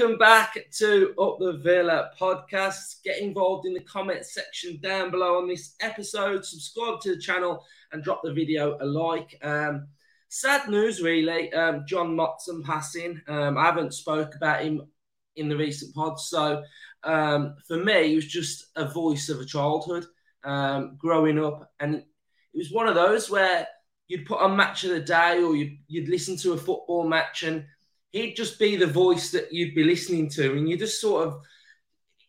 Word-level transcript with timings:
welcome 0.00 0.16
back 0.16 0.56
to 0.70 1.12
Up 1.20 1.36
the 1.40 1.60
Villa 1.62 2.10
podcast. 2.18 3.02
Get 3.04 3.20
involved 3.20 3.66
in 3.66 3.74
the 3.74 3.82
comment 3.82 4.24
section 4.24 4.80
down 4.80 5.10
below 5.10 5.36
on 5.36 5.46
this 5.46 5.74
episode. 5.80 6.42
Subscribe 6.42 7.00
to 7.00 7.14
the 7.14 7.20
channel 7.20 7.62
and 7.92 8.02
drop 8.02 8.22
the 8.22 8.32
video 8.32 8.78
a 8.80 8.86
like. 8.86 9.36
Um, 9.42 9.88
sad 10.28 10.70
news, 10.70 11.02
really. 11.02 11.52
Um, 11.52 11.84
John 11.86 12.16
Motson 12.16 12.64
passing. 12.64 13.20
Um, 13.28 13.58
I 13.58 13.66
haven't 13.66 13.92
spoke 13.92 14.34
about 14.34 14.62
him 14.62 14.80
in 15.36 15.50
the 15.50 15.56
recent 15.56 15.94
pods, 15.94 16.28
so 16.30 16.62
um, 17.04 17.56
for 17.68 17.76
me, 17.76 18.08
he 18.08 18.14
was 18.14 18.26
just 18.26 18.68
a 18.76 18.88
voice 18.88 19.28
of 19.28 19.40
a 19.40 19.44
childhood 19.44 20.06
um, 20.44 20.96
growing 20.96 21.38
up, 21.38 21.70
and 21.78 21.96
it 21.96 22.04
was 22.54 22.72
one 22.72 22.88
of 22.88 22.94
those 22.94 23.28
where 23.28 23.66
you'd 24.08 24.24
put 24.24 24.40
on 24.40 24.56
match 24.56 24.82
of 24.84 24.90
the 24.92 25.00
day 25.00 25.42
or 25.42 25.54
you'd, 25.54 25.76
you'd 25.88 26.08
listen 26.08 26.38
to 26.38 26.54
a 26.54 26.56
football 26.56 27.06
match 27.06 27.42
and 27.42 27.66
he'd 28.12 28.34
just 28.34 28.58
be 28.58 28.76
the 28.76 28.86
voice 28.86 29.30
that 29.32 29.52
you'd 29.52 29.74
be 29.74 29.84
listening 29.84 30.28
to, 30.30 30.52
and 30.56 30.68
you 30.68 30.76
just 30.76 31.00
sort 31.00 31.28
of. 31.28 31.40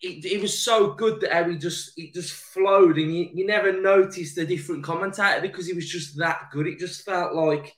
It, 0.03 0.25
it 0.25 0.41
was 0.41 0.57
so 0.57 0.93
good 0.93 1.21
that 1.21 1.31
how 1.31 1.47
he 1.47 1.57
just 1.57 1.91
it 1.95 2.15
just 2.15 2.33
flowed, 2.33 2.97
and 2.97 3.15
you, 3.15 3.29
you 3.33 3.45
never 3.45 3.71
noticed 3.71 4.37
a 4.39 4.45
different 4.47 4.83
commentator 4.83 5.41
because 5.41 5.67
he 5.67 5.73
was 5.73 5.87
just 5.87 6.17
that 6.17 6.49
good. 6.51 6.65
It 6.65 6.79
just 6.79 7.05
felt 7.05 7.35
like 7.35 7.75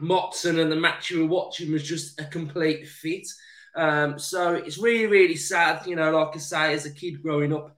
Motson 0.00 0.60
and 0.60 0.72
the 0.72 0.76
match 0.76 1.10
you 1.10 1.20
were 1.20 1.32
watching 1.32 1.72
was 1.72 1.86
just 1.86 2.20
a 2.20 2.24
complete 2.24 2.88
fit. 2.88 3.28
Um, 3.76 4.18
so 4.18 4.54
it's 4.54 4.78
really, 4.78 5.06
really 5.06 5.36
sad. 5.36 5.86
You 5.86 5.96
know, 5.96 6.10
like 6.10 6.34
I 6.34 6.38
say, 6.38 6.74
as 6.74 6.86
a 6.86 6.92
kid 6.92 7.22
growing 7.22 7.52
up, 7.52 7.76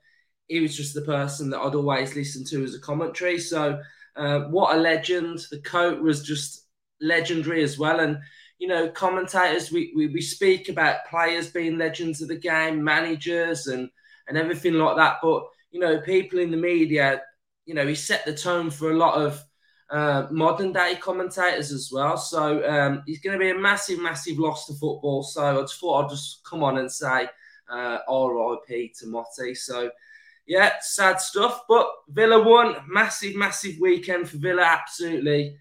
he 0.48 0.60
was 0.60 0.76
just 0.76 0.94
the 0.94 1.02
person 1.02 1.50
that 1.50 1.60
I'd 1.60 1.74
always 1.74 2.14
listen 2.14 2.44
to 2.46 2.64
as 2.64 2.74
a 2.74 2.80
commentary. 2.80 3.38
So 3.38 3.80
uh, 4.16 4.40
what 4.42 4.76
a 4.76 4.78
legend! 4.78 5.40
The 5.50 5.60
coat 5.60 6.02
was 6.02 6.22
just 6.22 6.66
legendary 7.00 7.62
as 7.62 7.78
well, 7.78 8.00
and 8.00 8.18
you 8.62 8.68
know, 8.68 8.88
commentators, 8.88 9.72
we, 9.72 9.92
we, 9.96 10.06
we 10.06 10.20
speak 10.20 10.68
about 10.68 11.04
players 11.10 11.50
being 11.50 11.78
legends 11.78 12.22
of 12.22 12.28
the 12.28 12.36
game, 12.36 12.84
managers 12.84 13.66
and, 13.66 13.90
and 14.28 14.38
everything 14.38 14.74
like 14.74 14.94
that. 14.94 15.16
But, 15.20 15.42
you 15.72 15.80
know, 15.80 16.00
people 16.00 16.38
in 16.38 16.52
the 16.52 16.56
media, 16.56 17.22
you 17.66 17.74
know, 17.74 17.84
he 17.84 17.96
set 17.96 18.24
the 18.24 18.32
tone 18.32 18.70
for 18.70 18.92
a 18.92 18.96
lot 18.96 19.20
of 19.20 19.42
uh, 19.90 20.28
modern 20.30 20.72
day 20.72 20.94
commentators 20.94 21.72
as 21.72 21.90
well. 21.92 22.16
So 22.16 22.64
um, 22.64 23.02
he's 23.04 23.20
going 23.20 23.36
to 23.36 23.44
be 23.44 23.50
a 23.50 23.58
massive, 23.58 23.98
massive 23.98 24.38
loss 24.38 24.66
to 24.66 24.74
football. 24.74 25.24
So 25.24 25.42
I 25.42 25.60
just 25.62 25.80
thought 25.80 26.04
I'd 26.04 26.10
just 26.10 26.44
come 26.48 26.62
on 26.62 26.78
and 26.78 26.92
say 26.92 27.28
uh, 27.68 27.98
RIP 28.08 28.94
to 29.00 29.06
Motti. 29.06 29.56
So, 29.56 29.90
yeah, 30.46 30.74
sad 30.82 31.20
stuff. 31.20 31.62
But 31.68 31.88
Villa 32.10 32.40
won. 32.40 32.76
Massive, 32.86 33.34
massive 33.34 33.74
weekend 33.80 34.28
for 34.28 34.36
Villa. 34.36 34.62
Absolutely 34.62 35.56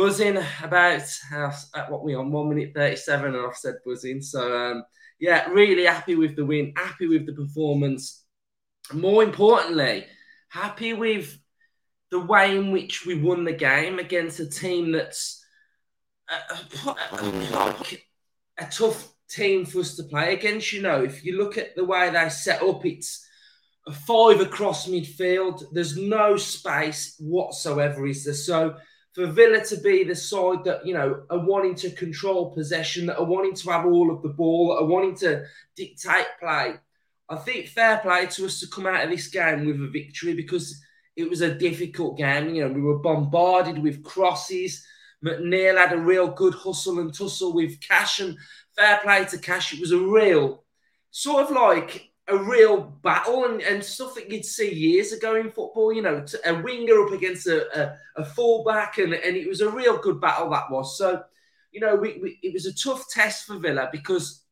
buzzing 0.00 0.38
about 0.62 1.02
uh, 1.30 1.52
at 1.74 1.90
what 1.90 2.02
we 2.02 2.14
on 2.14 2.32
one 2.32 2.48
minute 2.48 2.72
37 2.74 3.34
and 3.34 3.46
I've 3.46 3.54
said 3.54 3.74
buzzing. 3.84 4.22
So 4.22 4.56
um, 4.56 4.82
yeah 5.18 5.46
really 5.50 5.84
happy 5.84 6.14
with 6.14 6.36
the 6.36 6.46
win 6.46 6.72
happy 6.74 7.06
with 7.06 7.26
the 7.26 7.34
performance. 7.34 8.24
More 8.94 9.22
importantly 9.22 10.06
happy 10.48 10.94
with 10.94 11.38
the 12.10 12.18
way 12.18 12.56
in 12.56 12.72
which 12.72 13.04
we 13.04 13.20
won 13.20 13.44
the 13.44 13.52
game 13.52 13.98
against 13.98 14.40
a 14.40 14.48
team 14.48 14.92
that's 14.92 15.44
a, 16.30 16.54
a, 17.18 17.74
a 18.58 18.64
tough 18.70 19.12
team 19.28 19.66
for 19.66 19.80
us 19.80 19.96
to 19.96 20.04
play 20.04 20.32
against. 20.32 20.72
You 20.72 20.80
know 20.80 21.04
if 21.04 21.26
you 21.26 21.36
look 21.36 21.58
at 21.58 21.76
the 21.76 21.84
way 21.84 22.08
they 22.08 22.30
set 22.30 22.62
up 22.62 22.86
it's 22.86 23.22
a 23.86 23.92
five 23.92 24.40
across 24.40 24.88
midfield. 24.88 25.62
There's 25.72 25.98
no 25.98 26.38
space 26.38 27.16
whatsoever 27.18 28.06
is 28.06 28.24
there? 28.24 28.32
So 28.32 28.76
for 29.12 29.26
Villa 29.26 29.64
to 29.64 29.76
be 29.78 30.04
the 30.04 30.14
side 30.14 30.64
that 30.64 30.86
you 30.86 30.94
know 30.94 31.22
are 31.30 31.44
wanting 31.44 31.74
to 31.76 31.90
control 31.90 32.54
possession, 32.54 33.06
that 33.06 33.18
are 33.18 33.24
wanting 33.24 33.54
to 33.54 33.70
have 33.70 33.86
all 33.86 34.10
of 34.10 34.22
the 34.22 34.28
ball, 34.28 34.68
that 34.68 34.84
are 34.84 34.86
wanting 34.86 35.16
to 35.16 35.44
dictate 35.76 36.26
play. 36.38 36.74
I 37.28 37.36
think 37.36 37.68
fair 37.68 37.98
play 37.98 38.26
to 38.26 38.46
us 38.46 38.60
to 38.60 38.66
come 38.68 38.86
out 38.86 39.04
of 39.04 39.10
this 39.10 39.28
game 39.28 39.64
with 39.64 39.80
a 39.80 39.88
victory 39.88 40.34
because 40.34 40.80
it 41.16 41.28
was 41.28 41.40
a 41.40 41.54
difficult 41.54 42.18
game. 42.18 42.54
You 42.54 42.66
know, 42.66 42.72
we 42.72 42.82
were 42.82 42.98
bombarded 42.98 43.78
with 43.78 44.02
crosses. 44.02 44.84
McNeil 45.24 45.76
had 45.76 45.92
a 45.92 45.98
real 45.98 46.28
good 46.28 46.54
hustle 46.54 46.98
and 46.98 47.14
tussle 47.14 47.52
with 47.52 47.80
Cash, 47.80 48.20
and 48.20 48.36
fair 48.76 48.98
play 49.02 49.24
to 49.26 49.38
Cash. 49.38 49.72
It 49.72 49.80
was 49.80 49.92
a 49.92 49.98
real 49.98 50.64
sort 51.10 51.44
of 51.44 51.50
like 51.50 52.09
a 52.30 52.36
real 52.36 52.80
battle 53.02 53.44
and, 53.44 53.60
and 53.62 53.82
stuff 53.82 54.14
that 54.14 54.30
you'd 54.30 54.44
see 54.44 54.72
years 54.72 55.12
ago 55.12 55.36
in 55.36 55.50
football. 55.50 55.92
You 55.92 56.02
know, 56.02 56.24
a 56.44 56.54
winger 56.54 57.04
up 57.04 57.12
against 57.12 57.46
a, 57.46 57.66
a, 57.78 58.22
a 58.22 58.24
fullback, 58.24 58.98
and, 58.98 59.14
and 59.14 59.36
it 59.36 59.48
was 59.48 59.60
a 59.60 59.70
real 59.70 59.98
good 59.98 60.20
battle 60.20 60.50
that 60.50 60.70
was. 60.70 60.96
So, 60.96 61.22
you 61.72 61.80
know, 61.80 61.96
we, 61.96 62.18
we, 62.22 62.38
it 62.42 62.52
was 62.52 62.66
a 62.66 62.74
tough 62.74 63.04
test 63.10 63.46
for 63.46 63.56
Villa 63.56 63.88
because 63.92 64.42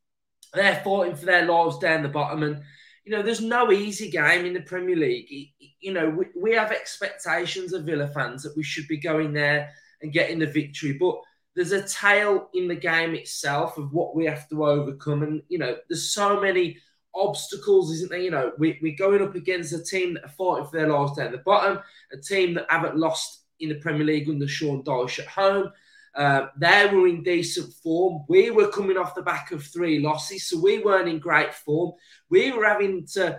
they're 0.55 0.83
fighting 0.85 1.17
for 1.17 1.27
their 1.27 1.47
lives 1.47 1.79
down 1.79 2.03
the 2.03 2.09
bottom. 2.09 2.43
And, 2.43 2.63
you 3.05 3.13
know, 3.13 3.23
there's 3.23 3.41
no 3.41 3.73
easy 3.73 4.11
game 4.11 4.45
in 4.45 4.55
the 4.55 4.61
Premier 4.61 4.97
League. 4.97 5.51
You 5.81 5.93
know, 5.93 6.11
we, 6.11 6.27
we 6.37 6.53
have 6.53 6.73
expectations 6.73 7.73
of 7.73 7.85
Villa 7.85 8.09
fans 8.09 8.43
that 8.43 8.57
we 8.57 8.63
should 8.63 8.87
be 8.87 8.99
going 8.99 9.33
there 9.33 9.71
and 10.03 10.13
getting 10.13 10.39
the 10.39 10.47
victory. 10.47 10.93
But 10.93 11.17
there's 11.55 11.73
a 11.73 11.89
tale 11.89 12.49
in 12.55 12.69
the 12.69 12.77
game 12.77 13.15
itself 13.15 13.79
of 13.79 13.93
what 13.93 14.15
we 14.15 14.27
have 14.27 14.49
to 14.51 14.65
overcome. 14.65 15.23
And, 15.23 15.43
you 15.49 15.59
know, 15.59 15.77
there's 15.89 16.11
so 16.11 16.41
many 16.41 16.79
obstacles, 17.19 17.93
isn't 17.93 18.11
there? 18.11 18.21
You 18.21 18.31
know, 18.31 18.53
we, 18.59 18.79
we're 18.83 18.97
going 18.97 19.23
up 19.23 19.35
against 19.35 19.73
a 19.73 19.83
team 19.83 20.15
that 20.15 20.25
are 20.25 20.29
fighting 20.29 20.67
for 20.67 20.77
their 20.77 20.89
lives 20.89 21.17
down 21.17 21.33
the 21.33 21.39
bottom, 21.39 21.81
a 22.13 22.17
team 22.17 22.55
that 22.55 22.67
haven't 22.69 22.97
lost 22.97 23.45
in 23.61 23.69
the 23.71 23.77
Premier 23.77 24.05
League 24.05 24.29
under 24.29 24.49
Sean 24.49 24.83
Dyche 24.83 25.21
at 25.21 25.27
home. 25.27 25.73
Uh, 26.15 26.49
they 26.59 26.89
were 26.93 27.07
in 27.07 27.23
decent 27.23 27.73
form. 27.75 28.25
We 28.29 28.51
were 28.51 28.69
coming 28.69 28.97
off 28.97 29.15
the 29.15 29.23
back 29.23 29.53
of 29.53 29.65
three 29.65 30.01
losses, 30.01 30.49
so 30.49 30.61
we 30.61 30.79
weren't 30.79 31.09
in 31.09 31.19
great 31.19 31.55
form. 31.55 31.93
We 32.31 32.53
were 32.53 32.65
having 32.65 33.07
to 33.13 33.39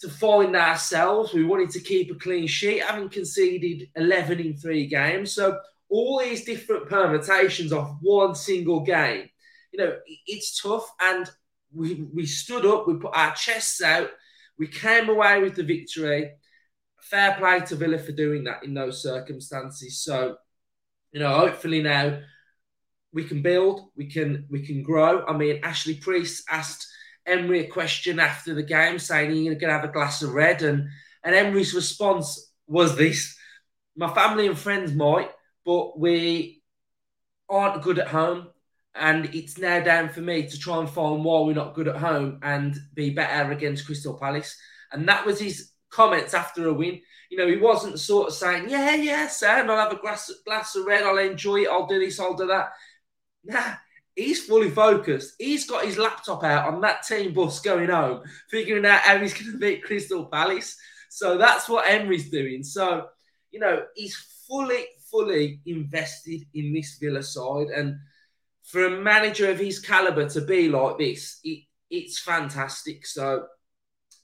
to 0.00 0.08
find 0.08 0.56
ourselves. 0.56 1.34
We 1.34 1.44
wanted 1.44 1.70
to 1.70 1.80
keep 1.80 2.10
a 2.10 2.14
clean 2.14 2.46
sheet, 2.46 2.82
having 2.82 3.10
conceded 3.10 3.90
11 3.96 4.40
in 4.40 4.56
three 4.56 4.86
games. 4.86 5.32
So 5.32 5.58
all 5.90 6.18
these 6.18 6.44
different 6.44 6.88
permutations 6.88 7.72
of 7.72 7.98
one 8.00 8.34
single 8.34 8.80
game, 8.80 9.28
you 9.72 9.78
know, 9.78 9.96
it's 10.26 10.60
tough. 10.60 10.90
And 11.00 11.30
we, 11.74 12.06
we 12.14 12.26
stood 12.26 12.66
up, 12.66 12.86
we 12.86 12.94
put 12.94 13.14
our 13.14 13.34
chests 13.34 13.82
out, 13.82 14.10
we 14.58 14.66
came 14.66 15.08
away 15.08 15.40
with 15.40 15.54
the 15.54 15.62
victory. 15.62 16.32
Fair 17.00 17.34
play 17.38 17.60
to 17.60 17.76
Villa 17.76 17.98
for 17.98 18.12
doing 18.12 18.44
that 18.44 18.62
in 18.62 18.74
those 18.74 19.02
circumstances. 19.02 20.02
So, 20.02 20.36
you 21.12 21.20
know, 21.20 21.34
hopefully 21.34 21.82
now 21.82 22.20
we 23.12 23.24
can 23.24 23.42
build, 23.42 23.88
we 23.96 24.06
can 24.06 24.46
we 24.50 24.64
can 24.64 24.82
grow. 24.82 25.24
I 25.26 25.36
mean, 25.36 25.60
Ashley 25.62 25.94
Preece 25.94 26.44
asked 26.48 26.86
Emery 27.26 27.60
a 27.60 27.68
question 27.68 28.20
after 28.20 28.54
the 28.54 28.62
game, 28.62 28.98
saying, 28.98 29.30
"Are 29.48 29.54
going 29.54 29.60
to 29.60 29.72
have 29.72 29.84
a 29.84 29.88
glass 29.88 30.22
of 30.22 30.34
red?" 30.34 30.62
and 30.62 30.88
and 31.24 31.34
Emery's 31.34 31.74
response 31.74 32.52
was 32.66 32.96
this: 32.96 33.36
"My 33.96 34.12
family 34.14 34.46
and 34.46 34.58
friends 34.58 34.92
might, 34.92 35.30
but 35.64 35.98
we 35.98 36.62
aren't 37.48 37.82
good 37.82 37.98
at 37.98 38.08
home 38.08 38.48
and 38.94 39.32
it's 39.34 39.58
now 39.58 39.80
down 39.80 40.08
for 40.08 40.20
me 40.20 40.46
to 40.46 40.58
try 40.58 40.78
and 40.78 40.90
find 40.90 41.24
why 41.24 41.40
we're 41.40 41.54
not 41.54 41.74
good 41.74 41.88
at 41.88 41.96
home 41.96 42.40
and 42.42 42.76
be 42.94 43.10
better 43.10 43.52
against 43.52 43.86
Crystal 43.86 44.18
Palace. 44.18 44.56
And 44.92 45.08
that 45.08 45.24
was 45.24 45.38
his 45.38 45.70
comments 45.90 46.34
after 46.34 46.66
a 46.66 46.72
win. 46.72 47.00
You 47.30 47.38
know, 47.38 47.46
he 47.46 47.56
wasn't 47.56 48.00
sort 48.00 48.28
of 48.28 48.34
saying, 48.34 48.68
"Yeah, 48.68 48.94
yeah, 48.96 49.28
Sam, 49.28 49.70
I'll 49.70 49.76
have 49.76 49.92
a 49.92 50.00
glass 50.00 50.30
glass 50.44 50.74
of 50.74 50.84
red, 50.86 51.04
I'll 51.04 51.18
enjoy 51.18 51.62
it, 51.62 51.68
I'll 51.68 51.86
do 51.86 52.00
this, 52.00 52.18
I'll 52.18 52.34
do 52.34 52.48
that." 52.48 52.70
Nah, 53.44 53.74
he's 54.16 54.44
fully 54.44 54.70
focused. 54.70 55.34
He's 55.38 55.66
got 55.66 55.84
his 55.84 55.98
laptop 55.98 56.42
out 56.42 56.72
on 56.72 56.80
that 56.80 57.04
team 57.06 57.32
bus 57.32 57.60
going 57.60 57.88
home, 57.88 58.22
figuring 58.50 58.84
out 58.86 59.00
how 59.00 59.18
he's 59.18 59.34
going 59.34 59.52
to 59.52 59.58
beat 59.58 59.84
Crystal 59.84 60.26
Palace. 60.26 60.76
So 61.08 61.38
that's 61.38 61.68
what 61.68 61.88
Emery's 61.88 62.30
doing. 62.30 62.62
So, 62.62 63.08
you 63.50 63.60
know, 63.60 63.84
he's 63.94 64.16
fully, 64.46 64.86
fully 65.10 65.60
invested 65.66 66.42
in 66.54 66.72
this 66.72 66.98
Villa 67.00 67.22
side 67.22 67.68
and 67.68 67.96
for 68.70 68.84
a 68.84 69.02
manager 69.02 69.50
of 69.50 69.58
his 69.58 69.80
caliber 69.80 70.28
to 70.30 70.40
be 70.40 70.68
like 70.68 70.98
this, 70.98 71.40
it, 71.42 71.64
it's 71.90 72.20
fantastic. 72.20 73.06
So 73.06 73.46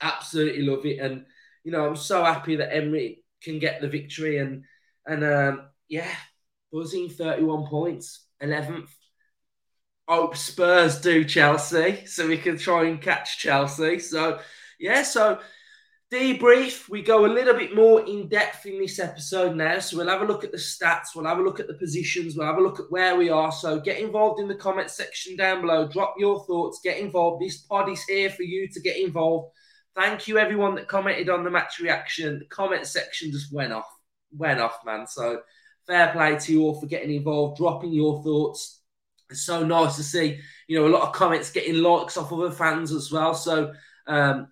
absolutely 0.01 0.63
love 0.63 0.87
it, 0.87 0.99
and 1.01 1.25
you 1.65 1.73
know 1.73 1.87
I'm 1.87 1.97
so 1.97 2.25
happy 2.25 2.57
that 2.57 2.75
Emery 2.75 3.23
can 3.43 3.59
get 3.59 3.81
the 3.81 3.89
victory, 3.89 4.39
and 4.39 4.65
and 5.07 5.25
um, 5.25 5.69
yeah, 5.89 6.11
buzzing 6.73 7.09
31 7.09 7.67
points, 7.67 8.27
11th. 8.43 8.91
Hope 10.09 10.37
Spurs 10.37 11.01
do 11.01 11.25
Chelsea, 11.25 12.07
so 12.07 12.29
we 12.29 12.39
can 12.39 12.57
try 12.57 12.85
and 12.85 13.03
catch 13.03 13.39
Chelsea. 13.39 13.99
So 13.99 14.39
yeah, 14.79 15.03
so 15.03 15.41
debrief. 16.13 16.89
We 16.89 17.03
go 17.03 17.27
a 17.27 17.29
little 17.29 17.55
bit 17.55 17.75
more 17.75 18.07
in 18.07 18.29
depth 18.29 18.67
in 18.67 18.79
this 18.79 18.99
episode 18.99 19.57
now. 19.57 19.79
So 19.81 19.97
we'll 19.97 20.09
have 20.09 20.23
a 20.23 20.27
look 20.27 20.45
at 20.45 20.53
the 20.53 20.59
stats, 20.59 21.15
we'll 21.15 21.27
have 21.27 21.39
a 21.39 21.43
look 21.43 21.61
at 21.61 21.67
the 21.67 21.75
positions, 21.75 22.37
we'll 22.37 22.47
have 22.47 22.59
a 22.59 22.63
look 22.63 22.79
at 22.79 22.91
where 22.91 23.17
we 23.17 23.31
are. 23.31 23.51
So 23.51 23.81
get 23.81 23.99
involved 23.99 24.41
in 24.41 24.49
the 24.49 24.55
comment 24.55 24.91
section 24.91 25.37
down 25.37 25.63
below. 25.63 25.89
Drop 25.89 26.15
your 26.19 26.45
thoughts, 26.47 26.81
get 26.83 26.99
involved. 26.99 27.43
This 27.43 27.59
pod 27.59 27.89
is 27.89 28.03
here 28.05 28.31
for 28.31 28.43
you 28.43 28.69
to 28.69 28.81
get 28.81 28.99
involved. 28.99 29.53
Thank 29.95 30.29
you, 30.29 30.39
everyone 30.39 30.75
that 30.75 30.89
commented 30.89 31.31
on 31.31 31.43
the 31.43 31.51
match 31.51 31.81
reaction. 31.81 32.39
The 32.39 32.45
comment 32.47 32.87
section 32.87 33.33
just 33.33 33.53
went 33.53 33.73
off, 33.73 33.89
went 34.31 34.61
off, 34.61 34.79
man. 34.85 35.07
So 35.07 35.41
fair 35.87 36.13
play 36.13 36.37
to 36.37 36.53
you 36.53 36.63
all 36.63 36.81
for 36.81 36.87
getting 36.87 37.15
involved, 37.15 37.57
dropping 37.57 37.93
your 37.93 38.23
thoughts. 38.23 38.83
it's 39.31 39.43
so 39.43 39.65
nice 39.65 39.97
to 39.97 40.03
see, 40.03 40.39
you 40.69 40.79
know, 40.79 40.87
a 40.87 40.95
lot 40.95 41.09
of 41.09 41.15
comments 41.15 41.51
getting 41.51 41.83
likes 41.83 42.17
off 42.17 42.33
other 42.33 42.51
fans 42.51 42.93
as 42.93 43.11
well. 43.11 43.35
So, 43.35 43.73
um, 44.07 44.49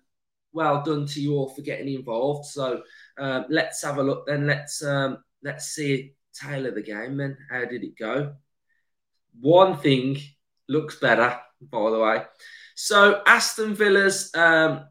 well 0.55 0.81
done 0.81 1.05
to 1.05 1.21
you 1.21 1.35
all 1.35 1.49
for 1.49 1.61
getting 1.61 1.93
involved. 1.93 2.45
So, 2.45 2.81
um, 3.19 3.45
let's 3.49 3.83
have 3.83 3.99
a 3.99 4.03
look 4.03 4.25
then. 4.25 4.47
Let's 4.47 4.83
um, 4.83 5.19
let's 5.43 5.67
see 5.67 6.15
tail 6.33 6.65
of 6.65 6.75
the 6.75 6.81
game 6.81 7.17
then. 7.17 7.37
How 7.49 7.65
did 7.65 7.83
it 7.83 7.97
go? 7.97 8.33
One 9.39 9.77
thing 9.77 10.17
looks 10.67 10.97
better, 10.97 11.39
by 11.61 11.89
the 11.91 11.99
way. 11.99 12.23
So 12.75 13.21
Aston 13.25 13.73
Villa's 13.73 14.31
um, 14.35 14.85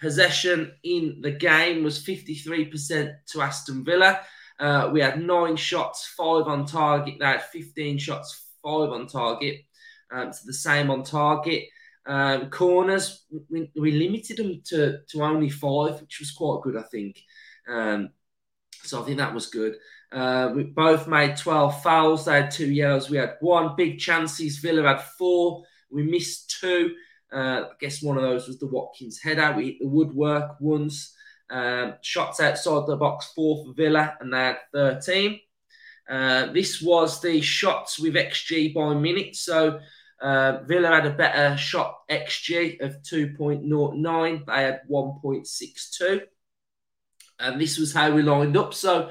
possession 0.00 0.72
in 0.84 1.20
the 1.20 1.32
game 1.32 1.82
was 1.82 2.04
53% 2.04 3.14
to 3.32 3.42
Aston 3.42 3.84
Villa. 3.84 4.20
Uh, 4.58 4.90
we 4.92 5.00
had 5.00 5.20
nine 5.20 5.56
shots, 5.56 6.06
five 6.16 6.46
on 6.46 6.66
target. 6.66 7.16
They 7.18 7.26
had 7.26 7.42
15 7.42 7.98
shots, 7.98 8.46
five 8.62 8.90
on 8.90 9.06
target. 9.06 9.62
Um, 10.10 10.32
so 10.32 10.40
the 10.46 10.54
same 10.54 10.90
on 10.90 11.02
target. 11.02 11.64
Um, 12.06 12.50
corners, 12.50 13.24
we, 13.50 13.70
we, 13.76 13.90
limited 13.92 14.36
them 14.36 14.62
to, 14.66 14.98
to 15.08 15.22
only 15.22 15.50
five, 15.50 16.00
which 16.00 16.20
was 16.20 16.30
quite 16.30 16.62
good, 16.62 16.76
I 16.76 16.82
think. 16.82 17.20
Um, 17.68 18.10
so 18.84 19.02
I 19.02 19.04
think 19.04 19.18
that 19.18 19.34
was 19.34 19.46
good. 19.46 19.74
Uh, 20.12 20.52
we 20.54 20.62
both 20.62 21.08
made 21.08 21.36
12 21.36 21.82
fouls. 21.82 22.24
They 22.24 22.42
had 22.42 22.50
two 22.52 22.70
yellows. 22.70 23.10
We 23.10 23.16
had 23.16 23.36
one. 23.40 23.74
Big 23.76 23.98
chances. 23.98 24.58
Villa 24.58 24.86
had 24.86 25.02
four. 25.18 25.64
We 25.90 26.04
missed 26.04 26.58
two. 26.60 26.94
Uh, 27.32 27.64
I 27.64 27.70
guess 27.80 28.02
one 28.02 28.16
of 28.16 28.22
those 28.22 28.46
was 28.46 28.60
the 28.60 28.68
Watkins 28.68 29.20
header. 29.20 29.54
We 29.56 29.64
hit 29.66 29.78
the 29.80 29.88
woodwork 29.88 30.60
once. 30.60 31.12
Um, 31.50 31.94
shots 32.02 32.40
outside 32.40 32.86
the 32.86 32.96
box, 32.96 33.32
four 33.34 33.64
for 33.64 33.72
Villa, 33.74 34.16
and 34.20 34.32
they 34.32 34.38
had 34.38 34.58
13. 34.72 35.40
Uh, 36.08 36.46
this 36.52 36.80
was 36.80 37.20
the 37.20 37.40
shots 37.40 37.98
with 37.98 38.14
XG 38.14 38.72
by 38.72 38.94
minute. 38.94 39.34
So 39.34 39.80
uh, 40.20 40.60
Villa 40.64 40.88
had 40.88 41.06
a 41.06 41.10
better 41.10 41.56
shot 41.56 41.98
XG 42.10 42.80
of 42.80 43.02
2.09. 43.02 44.46
They 44.46 44.62
had 44.62 44.80
1.62. 44.90 46.22
And 47.38 47.60
this 47.60 47.78
was 47.78 47.92
how 47.92 48.12
we 48.12 48.22
lined 48.22 48.56
up. 48.56 48.72
So 48.72 49.10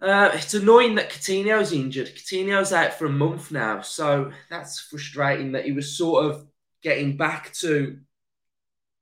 uh, 0.00 0.30
it's 0.34 0.54
annoying 0.54 0.96
that 0.96 1.10
Coutinho's 1.10 1.72
injured. 1.72 2.14
Coutinho's 2.14 2.72
out 2.72 2.94
for 2.94 3.06
a 3.06 3.10
month 3.10 3.50
now. 3.50 3.80
So 3.80 4.32
that's 4.50 4.80
frustrating 4.80 5.52
that 5.52 5.64
he 5.64 5.72
was 5.72 5.96
sort 5.96 6.26
of 6.26 6.46
getting 6.82 7.16
back 7.16 7.52
to 7.54 7.98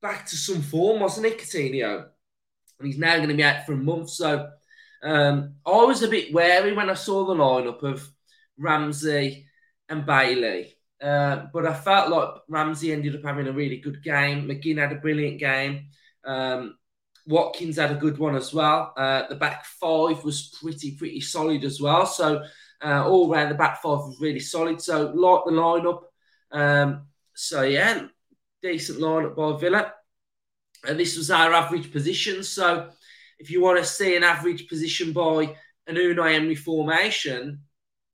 back 0.01 0.25
to 0.25 0.35
some 0.35 0.63
form, 0.63 0.99
wasn't 0.99 1.27
he, 1.27 1.33
Coutinho? 1.33 2.07
And 2.79 2.87
he's 2.87 2.97
now 2.97 3.17
going 3.17 3.29
to 3.29 3.35
be 3.35 3.43
out 3.43 3.67
for 3.67 3.73
a 3.73 3.77
month. 3.77 4.09
So 4.09 4.49
um, 5.03 5.55
I 5.63 5.83
was 5.83 6.01
a 6.01 6.07
bit 6.07 6.33
wary 6.33 6.73
when 6.73 6.89
I 6.89 6.95
saw 6.95 7.25
the 7.25 7.35
lineup 7.35 7.83
of 7.83 8.07
Ramsey 8.57 9.45
and 9.91 10.05
Bailey. 10.05 10.73
Uh, 11.01 11.47
but 11.53 11.65
I 11.67 11.73
felt 11.73 12.09
like 12.09 12.29
Ramsey 12.47 12.93
ended 12.93 13.15
up 13.15 13.23
having 13.23 13.47
a 13.47 13.51
really 13.51 13.77
good 13.77 14.03
game. 14.03 14.47
McGinn 14.47 14.77
had 14.77 14.91
a 14.91 14.99
brilliant 14.99 15.39
game. 15.39 15.87
Um, 16.23 16.77
Watkins 17.27 17.77
had 17.77 17.91
a 17.91 17.95
good 17.95 18.17
one 18.17 18.35
as 18.35 18.53
well. 18.53 18.93
Uh, 18.95 19.27
the 19.27 19.35
back 19.35 19.65
five 19.65 20.23
was 20.23 20.55
pretty, 20.61 20.95
pretty 20.95 21.21
solid 21.21 21.63
as 21.63 21.81
well. 21.81 22.05
So 22.05 22.43
uh, 22.83 23.07
all 23.07 23.31
around 23.31 23.49
the 23.49 23.55
back 23.55 23.81
five 23.81 23.99
was 23.99 24.21
really 24.21 24.39
solid. 24.39 24.81
So 24.81 25.11
like 25.11 25.45
the 25.45 25.51
lineup. 25.51 26.03
Um, 26.51 27.07
so 27.35 27.63
yeah, 27.63 28.07
decent 28.61 28.99
lineup 28.99 29.35
by 29.35 29.59
Villa. 29.59 29.93
And 30.87 30.99
this 30.99 31.17
was 31.17 31.29
our 31.29 31.53
average 31.53 31.91
position. 31.91 32.43
So 32.43 32.89
if 33.39 33.51
you 33.51 33.61
want 33.61 33.79
to 33.79 33.85
see 33.85 34.15
an 34.15 34.23
average 34.23 34.67
position 34.67 35.13
by 35.13 35.55
an 35.87 35.95
Unai 35.95 36.35
Emery 36.35 36.55
formation, 36.55 37.61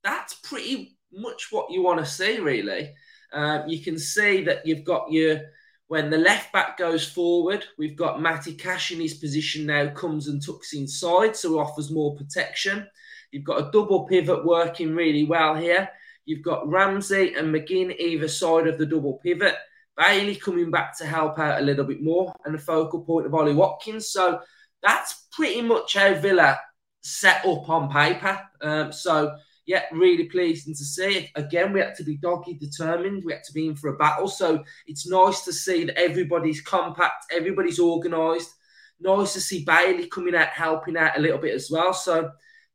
that's 0.02 0.34
pretty 0.34 0.97
much 1.12 1.48
what 1.50 1.70
you 1.70 1.82
want 1.82 2.00
to 2.00 2.06
see, 2.06 2.38
really. 2.38 2.94
Uh, 3.32 3.62
you 3.66 3.82
can 3.82 3.98
see 3.98 4.42
that 4.44 4.66
you've 4.66 4.84
got 4.84 5.10
your 5.10 5.40
when 5.88 6.10
the 6.10 6.18
left 6.18 6.52
back 6.52 6.76
goes 6.76 7.08
forward, 7.08 7.64
we've 7.78 7.96
got 7.96 8.20
Matty 8.20 8.52
Cash 8.52 8.92
in 8.92 9.00
his 9.00 9.14
position 9.14 9.64
now, 9.64 9.88
comes 9.88 10.28
and 10.28 10.44
tucks 10.44 10.74
inside, 10.74 11.34
so 11.34 11.58
offers 11.58 11.90
more 11.90 12.14
protection. 12.14 12.86
You've 13.30 13.44
got 13.44 13.60
a 13.60 13.70
double 13.70 14.06
pivot 14.06 14.44
working 14.44 14.94
really 14.94 15.24
well 15.24 15.54
here. 15.54 15.88
You've 16.26 16.42
got 16.42 16.68
Ramsey 16.68 17.32
and 17.34 17.54
McGinn 17.54 17.98
either 17.98 18.28
side 18.28 18.66
of 18.66 18.76
the 18.76 18.84
double 18.84 19.14
pivot. 19.24 19.54
Bailey 19.96 20.36
coming 20.36 20.70
back 20.70 20.96
to 20.98 21.06
help 21.06 21.38
out 21.38 21.60
a 21.60 21.64
little 21.64 21.86
bit 21.86 22.02
more, 22.02 22.34
and 22.44 22.54
the 22.54 22.58
focal 22.58 23.00
point 23.00 23.26
of 23.26 23.34
Ollie 23.34 23.54
Watkins. 23.54 24.10
So 24.10 24.40
that's 24.82 25.26
pretty 25.32 25.62
much 25.62 25.94
how 25.94 26.12
Villa 26.14 26.60
set 27.00 27.46
up 27.46 27.68
on 27.68 27.90
paper. 27.90 28.40
Um, 28.60 28.92
so 28.92 29.34
yeah, 29.68 29.82
really 29.92 30.24
pleasing 30.24 30.74
to 30.74 30.82
see. 30.82 31.18
it. 31.18 31.30
Again, 31.34 31.74
we 31.74 31.80
had 31.80 31.94
to 31.96 32.02
be 32.02 32.16
doggy 32.16 32.54
determined. 32.54 33.22
We 33.22 33.34
had 33.34 33.44
to 33.44 33.52
be 33.52 33.66
in 33.66 33.76
for 33.76 33.88
a 33.90 33.98
battle. 33.98 34.26
So 34.26 34.64
it's 34.86 35.06
nice 35.06 35.42
to 35.42 35.52
see 35.52 35.84
that 35.84 35.98
everybody's 35.98 36.62
compact, 36.62 37.26
everybody's 37.30 37.78
organised. 37.78 38.50
Nice 38.98 39.34
to 39.34 39.42
see 39.42 39.66
Bailey 39.66 40.06
coming 40.08 40.34
out, 40.34 40.48
helping 40.48 40.96
out 40.96 41.18
a 41.18 41.20
little 41.20 41.36
bit 41.36 41.54
as 41.54 41.70
well. 41.70 41.92
So 41.92 42.30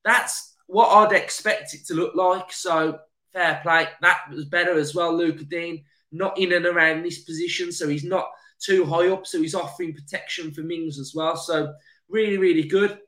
that's 0.05 0.55
what 0.67 0.89
I'd 0.89 1.17
expect 1.17 1.73
it 1.73 1.83
to 1.87 1.95
look 1.95 2.13
like. 2.13 2.53
So 2.53 2.99
fair 3.33 3.59
play. 3.63 3.87
That 4.01 4.29
was 4.29 4.45
better 4.45 4.77
as 4.77 4.93
well. 4.93 5.17
Lucas 5.17 5.47
Digne. 5.47 5.83
not 6.11 6.37
in 6.37 6.53
and 6.53 6.67
around 6.67 7.01
this 7.01 7.23
position, 7.23 7.71
so 7.71 7.89
he's 7.89 8.03
not 8.03 8.27
too 8.63 8.85
high 8.85 9.09
up, 9.09 9.25
so 9.25 9.41
he's 9.41 9.55
offering 9.55 9.95
protection 9.95 10.51
for 10.51 10.61
Mings 10.61 10.99
as 10.99 11.13
well. 11.15 11.35
So 11.35 11.73
really, 12.07 12.37
really 12.37 12.67
good. 12.67 12.99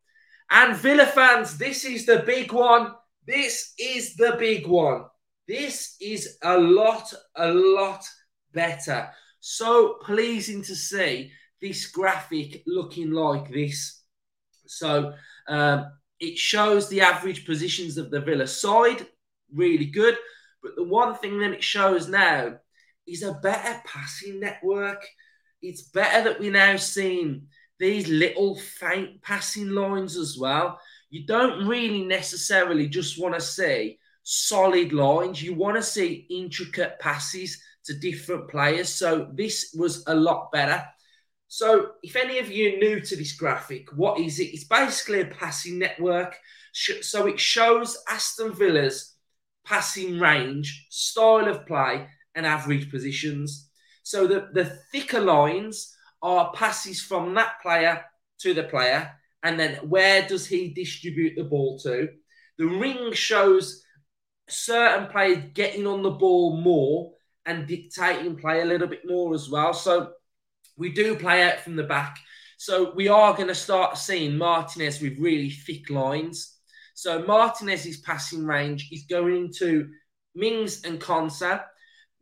And 0.50 0.76
Villa 0.76 1.06
fans, 1.06 1.60
this 1.60 1.86
is 1.86 2.08
the 2.08 2.24
big 2.26 2.52
one. 2.52 2.94
This 3.26 3.74
is 3.80 4.16
the 4.16 4.36
big 4.38 4.68
one. 4.68 5.06
This 5.48 5.96
is 6.02 6.38
a 6.44 6.58
lot, 6.58 7.14
a 7.36 7.52
lot 7.52 8.04
better. 8.54 9.10
So 9.40 9.98
pleasing 10.02 10.64
to 10.64 10.76
see 10.76 11.32
this 11.62 11.88
graphic 11.88 12.64
looking 12.66 13.12
like 13.12 13.52
this. 13.52 14.04
So 14.68 15.14
um, 15.48 15.92
it 16.20 16.38
shows 16.38 16.90
the 16.90 17.02
average 17.02 17.46
positions 17.46 17.98
of 17.98 18.12
the 18.12 18.22
Villa 18.22 18.48
side, 18.48 19.06
really 19.54 19.86
good. 19.86 20.18
But 20.64 20.76
the 20.76 20.84
one 20.84 21.16
thing 21.16 21.40
that 21.40 21.52
it 21.54 21.64
shows 21.64 22.08
now 22.08 22.56
is 23.08 23.24
a 23.24 23.34
better 23.34 23.82
passing 23.86 24.40
network. 24.40 25.06
It's 25.62 25.84
better 25.84 26.30
that 26.30 26.40
we're 26.40 26.52
now 26.52 26.78
seeing 26.78 27.48
these 27.80 28.08
little 28.08 28.56
faint 28.56 29.22
passing 29.22 29.70
lines 29.70 30.18
as 30.18 30.38
well. 30.38 30.80
You 31.10 31.26
don't 31.26 31.68
really 31.68 32.04
necessarily 32.04 32.88
just 32.88 33.20
want 33.20 33.36
to 33.36 33.42
see 33.42 34.00
solid 34.24 34.92
lines. 34.92 35.42
You 35.42 35.54
want 35.54 35.78
to 35.78 35.84
see 35.84 36.28
intricate 36.30 37.00
passes 37.00 37.62
to 37.86 37.98
different 37.98 38.50
players. 38.50 38.90
So 38.90 39.30
this 39.34 39.76
was 39.78 40.04
a 40.08 40.16
lot 40.16 40.52
better. 40.52 40.84
So 41.48 41.92
if 42.04 42.16
any 42.16 42.40
of 42.40 42.52
you 42.52 42.80
new 42.80 43.00
to 43.00 43.16
this 43.16 43.34
graphic, 43.34 43.90
what 43.96 44.20
is 44.20 44.40
it? 44.40 44.46
It's 44.46 44.64
basically 44.64 45.22
a 45.22 45.26
passing 45.26 45.80
network. 45.80 46.38
So 46.74 47.28
it 47.28 47.40
shows 47.40 47.98
Aston 48.10 48.54
Villa's 48.54 49.16
passing 49.64 50.20
range, 50.20 50.88
style 50.90 51.48
of 51.48 51.66
play, 51.66 52.08
and 52.34 52.46
average 52.46 52.92
positions. 52.92 53.70
So 54.04 54.28
the, 54.28 54.50
the 54.54 54.66
thicker 54.92 55.22
lines 55.22 55.96
are 56.22 56.52
passes 56.54 57.02
from 57.02 57.34
that 57.36 57.62
player 57.62 58.04
to 58.40 58.54
the 58.54 58.64
player, 58.64 59.14
and 59.46 59.60
then 59.60 59.76
where 59.88 60.28
does 60.28 60.48
he 60.48 60.74
distribute 60.74 61.36
the 61.38 61.44
ball 61.44 61.78
to? 61.84 62.10
The 62.58 62.66
ring 62.66 63.14
shows 63.14 63.84
certain 64.50 65.08
players 65.08 65.52
getting 65.54 65.86
on 65.86 66.02
the 66.02 66.10
ball 66.10 66.58
more 66.58 67.12
and 67.46 67.68
dictating 67.68 68.38
play 68.38 68.62
a 68.62 68.66
little 68.66 68.88
bit 68.88 69.04
more 69.06 69.36
as 69.36 69.48
well. 69.48 69.72
So 69.76 70.14
we 70.78 70.92
do 70.92 71.16
play 71.16 71.44
out 71.44 71.60
from 71.60 71.76
the 71.76 71.84
back. 71.84 72.18
So 72.58 72.92
we 72.96 73.08
are 73.08 73.36
going 73.36 73.50
to 73.50 73.56
start 73.56 74.00
seeing 74.00 74.36
Martinez 74.36 75.00
with 75.00 75.20
really 75.20 75.52
thick 75.52 75.92
lines. 75.92 76.58
So 76.96 77.22
Martinez's 77.22 77.98
passing 77.98 78.48
range 78.48 78.90
is 78.92 79.06
going 79.08 79.54
to 79.60 79.88
Mings 80.34 80.84
and 80.86 81.00
Konsa. 81.00 81.64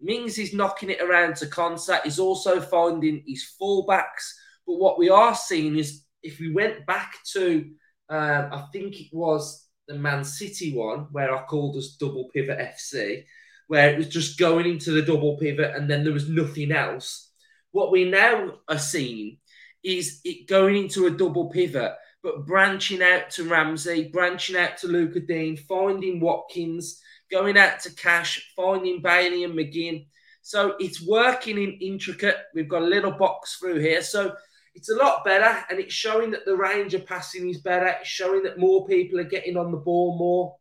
Mings 0.01 0.37
is 0.37 0.53
knocking 0.53 0.89
it 0.89 1.01
around 1.01 1.37
to 1.37 1.45
Konsa. 1.45 2.01
He's 2.03 2.19
also 2.19 2.59
finding 2.59 3.23
his 3.25 3.49
fullbacks. 3.61 4.33
But 4.67 4.75
what 4.75 4.99
we 4.99 5.09
are 5.09 5.35
seeing 5.35 5.77
is 5.77 6.03
if 6.23 6.39
we 6.39 6.51
went 6.51 6.85
back 6.85 7.17
to, 7.33 7.69
um, 8.09 8.49
I 8.51 8.65
think 8.71 8.99
it 8.99 9.09
was 9.11 9.67
the 9.87 9.95
Man 9.95 10.23
City 10.23 10.73
one 10.73 11.07
where 11.11 11.35
I 11.35 11.43
called 11.43 11.75
us 11.75 11.97
double 11.99 12.29
pivot 12.33 12.59
FC, 12.59 13.25
where 13.67 13.91
it 13.91 13.97
was 13.97 14.07
just 14.07 14.39
going 14.39 14.65
into 14.65 14.91
the 14.91 15.01
double 15.01 15.37
pivot 15.37 15.75
and 15.75 15.89
then 15.89 16.03
there 16.03 16.13
was 16.13 16.29
nothing 16.29 16.71
else. 16.71 17.31
What 17.71 17.91
we 17.91 18.05
now 18.05 18.59
are 18.69 18.79
seeing 18.79 19.37
is 19.83 20.21
it 20.23 20.47
going 20.47 20.77
into 20.77 21.07
a 21.07 21.11
double 21.11 21.49
pivot, 21.49 21.93
but 22.21 22.45
branching 22.45 23.01
out 23.01 23.29
to 23.31 23.49
Ramsey, 23.49 24.09
branching 24.09 24.55
out 24.55 24.77
to 24.77 24.87
Lucas 24.87 25.23
Digne, 25.27 25.57
finding 25.57 26.21
Watkins, 26.21 27.01
going 27.29 27.57
out 27.57 27.81
to 27.81 27.93
Cash, 27.95 28.53
finding 28.55 29.01
Bailey 29.01 29.43
and 29.43 29.53
McGinn. 29.53 30.05
So 30.41 30.75
it's 30.79 31.05
working 31.05 31.57
in 31.57 31.73
intricate. 31.81 32.37
We've 32.53 32.69
got 32.69 32.83
a 32.83 32.85
little 32.85 33.11
box 33.11 33.55
through 33.55 33.79
here. 33.79 34.01
So 34.01 34.35
it's 34.75 34.89
a 34.89 34.95
lot 34.95 35.23
better 35.23 35.63
and 35.69 35.79
it's 35.79 35.93
showing 35.93 36.31
that 36.31 36.45
the 36.45 36.55
range 36.57 36.93
of 36.93 37.05
passing 37.05 37.49
is 37.49 37.61
better. 37.61 37.87
It's 37.87 38.09
showing 38.09 38.43
that 38.43 38.59
more 38.59 38.87
people 38.87 39.19
are 39.19 39.23
getting 39.23 39.57
on 39.57 39.71
the 39.71 39.77
ball 39.77 40.17
more. 40.17 40.55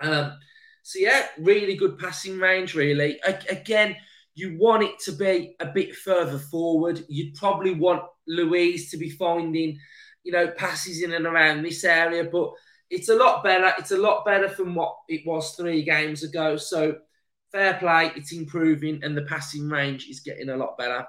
Um, 0.00 0.32
So 0.82 0.98
yeah, 1.00 1.26
really 1.38 1.76
good 1.76 1.98
passing 1.98 2.38
range. 2.38 2.74
Really, 2.74 3.20
again, 3.50 3.96
you 4.34 4.56
want 4.58 4.84
it 4.84 4.98
to 5.00 5.12
be 5.12 5.54
a 5.60 5.66
bit 5.66 5.94
further 5.94 6.38
forward. 6.38 7.04
You'd 7.08 7.34
probably 7.34 7.74
want 7.74 8.02
Luiz 8.26 8.90
to 8.90 8.96
be 8.96 9.10
finding, 9.10 9.78
you 10.22 10.32
know, 10.32 10.48
passes 10.48 11.02
in 11.02 11.12
and 11.12 11.26
around 11.26 11.62
this 11.62 11.84
area, 11.84 12.24
but 12.24 12.52
it's 12.90 13.10
a 13.10 13.16
lot 13.16 13.44
better. 13.44 13.72
It's 13.78 13.90
a 13.90 13.98
lot 13.98 14.24
better 14.24 14.48
from 14.48 14.74
what 14.74 14.94
it 15.08 15.26
was 15.26 15.54
three 15.54 15.82
games 15.82 16.22
ago. 16.22 16.56
So 16.56 16.96
fair 17.52 17.74
play, 17.74 18.12
it's 18.16 18.32
improving, 18.32 19.00
and 19.02 19.14
the 19.16 19.22
passing 19.22 19.68
range 19.68 20.08
is 20.08 20.20
getting 20.20 20.48
a 20.48 20.56
lot 20.56 20.78
better. 20.78 21.06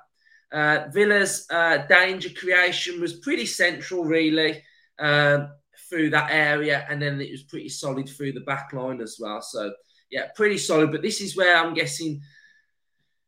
Uh, 0.52 0.88
Villa's 0.92 1.46
uh, 1.50 1.78
danger 1.88 2.30
creation 2.30 3.00
was 3.00 3.20
pretty 3.20 3.46
central, 3.46 4.04
really, 4.04 4.64
um, 4.98 5.50
through 5.90 6.10
that 6.10 6.32
area, 6.32 6.86
and 6.90 7.02
then 7.02 7.22
it 7.22 7.32
was 7.32 7.44
pretty 7.44 7.70
solid 7.70 8.10
through 8.10 8.34
the 8.34 8.42
back 8.42 8.74
line 8.74 9.02
as 9.02 9.18
well. 9.20 9.42
So, 9.42 9.72
yeah, 10.10 10.28
pretty 10.36 10.58
solid. 10.58 10.92
But 10.92 11.02
this 11.02 11.22
is 11.22 11.36
where 11.36 11.56
I'm 11.56 11.74
guessing 11.74 12.22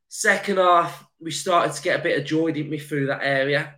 second 0.08 0.58
half 0.58 1.06
we 1.22 1.32
started 1.32 1.74
to 1.74 1.82
get 1.82 2.00
a 2.00 2.04
bit 2.04 2.20
of 2.20 2.26
joy, 2.26 2.52
didn't 2.52 2.72
we, 2.72 2.80
through 2.80 3.08
that 3.08 3.24
area. 3.24 3.76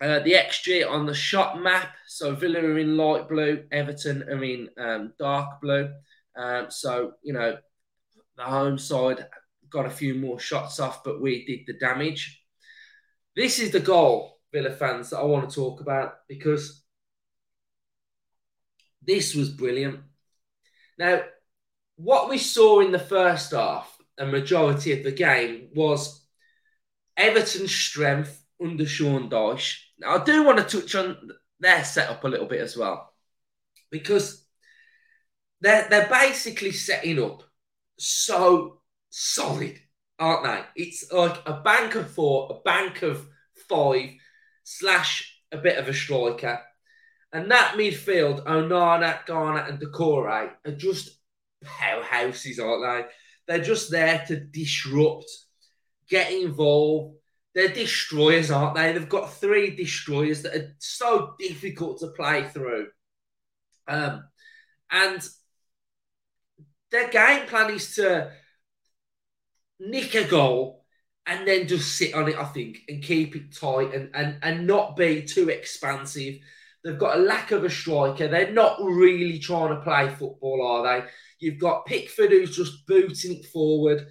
Uh, 0.00 0.20
the 0.20 0.32
XG 0.32 0.88
on 0.88 1.06
the 1.06 1.14
shot 1.14 1.60
map. 1.60 1.94
So 2.06 2.34
Villa 2.34 2.60
are 2.60 2.78
in 2.78 2.96
light 2.96 3.28
blue, 3.28 3.64
Everton 3.72 4.22
are 4.24 4.44
in 4.44 4.68
um, 4.78 5.12
dark 5.18 5.60
blue. 5.60 5.90
Um, 6.36 6.66
so 6.70 7.12
you 7.22 7.32
know 7.32 7.56
the 8.36 8.42
home 8.42 8.78
side 8.78 9.26
got 9.76 9.86
a 9.86 9.90
few 9.90 10.14
more 10.14 10.40
shots 10.40 10.80
off, 10.80 11.04
but 11.04 11.20
we 11.20 11.44
did 11.44 11.60
the 11.66 11.78
damage. 11.78 12.42
This 13.36 13.58
is 13.58 13.70
the 13.72 13.80
goal, 13.80 14.38
Villa 14.50 14.70
fans, 14.70 15.10
that 15.10 15.18
I 15.18 15.24
want 15.24 15.50
to 15.50 15.54
talk 15.54 15.82
about 15.82 16.14
because 16.28 16.82
this 19.02 19.34
was 19.34 19.50
brilliant. 19.50 20.00
Now, 20.98 21.20
what 21.96 22.30
we 22.30 22.38
saw 22.38 22.80
in 22.80 22.90
the 22.90 22.98
first 22.98 23.52
half, 23.52 23.94
a 24.16 24.24
majority 24.24 24.92
of 24.92 25.04
the 25.04 25.12
game, 25.12 25.68
was 25.74 26.26
Everton's 27.14 27.74
strength 27.74 28.42
under 28.62 28.86
Sean 28.86 29.28
Dyche. 29.28 29.76
Now, 29.98 30.16
I 30.16 30.24
do 30.24 30.42
want 30.42 30.56
to 30.56 30.80
touch 30.80 30.94
on 30.94 31.32
their 31.60 31.84
setup 31.84 32.24
a 32.24 32.28
little 32.28 32.46
bit 32.46 32.62
as 32.62 32.78
well 32.78 33.12
because 33.90 34.42
they're, 35.60 35.86
they're 35.90 36.08
basically 36.08 36.72
setting 36.72 37.22
up 37.22 37.42
so 37.98 38.75
solid, 39.18 39.80
aren't 40.18 40.44
they? 40.44 40.82
It's 40.82 41.10
like 41.10 41.40
a 41.46 41.54
bank 41.54 41.94
of 41.94 42.10
four, 42.10 42.48
a 42.50 42.60
bank 42.62 43.00
of 43.00 43.26
five, 43.68 44.10
slash 44.62 45.40
a 45.50 45.56
bit 45.56 45.78
of 45.78 45.88
a 45.88 45.94
striker. 45.94 46.60
And 47.32 47.50
that 47.50 47.76
midfield, 47.76 48.44
Onana, 48.44 49.24
Garner, 49.24 49.60
and 49.60 49.80
Doucouré 49.80 50.50
are 50.66 50.72
just 50.72 51.18
powerhouses, 51.64 52.62
aren't 52.62 52.84
they? 52.84 53.10
They're 53.46 53.64
just 53.64 53.90
there 53.90 54.22
to 54.28 54.38
disrupt, 54.38 55.30
get 56.10 56.30
involved. 56.30 57.16
They're 57.54 57.68
destroyers, 57.68 58.50
aren't 58.50 58.74
they? 58.74 58.92
They've 58.92 59.08
got 59.08 59.32
three 59.32 59.74
destroyers 59.74 60.42
that 60.42 60.54
are 60.54 60.76
so 60.78 61.34
difficult 61.38 62.00
to 62.00 62.08
play 62.08 62.44
through. 62.44 62.88
Um, 63.88 64.24
and 64.90 65.26
their 66.90 67.08
game 67.08 67.46
plan 67.46 67.70
is 67.72 67.94
to 67.94 68.30
nick 69.78 70.14
a 70.14 70.24
goal 70.24 70.84
and 71.26 71.46
then 71.46 71.66
just 71.66 71.96
sit 71.96 72.14
on 72.14 72.28
it, 72.28 72.38
I 72.38 72.44
think, 72.44 72.82
and 72.88 73.02
keep 73.02 73.34
it 73.34 73.54
tight 73.54 73.92
and, 73.94 74.10
and, 74.14 74.38
and 74.42 74.66
not 74.66 74.96
be 74.96 75.22
too 75.22 75.48
expansive. 75.48 76.36
They've 76.84 76.98
got 76.98 77.18
a 77.18 77.20
lack 77.20 77.50
of 77.50 77.64
a 77.64 77.70
striker. 77.70 78.28
They're 78.28 78.52
not 78.52 78.78
really 78.80 79.40
trying 79.40 79.70
to 79.70 79.82
play 79.82 80.08
football, 80.08 80.64
are 80.64 81.00
they? 81.00 81.06
You've 81.40 81.58
got 81.58 81.84
Pickford 81.86 82.30
who's 82.30 82.56
just 82.56 82.86
booting 82.86 83.38
it 83.38 83.46
forward. 83.46 84.06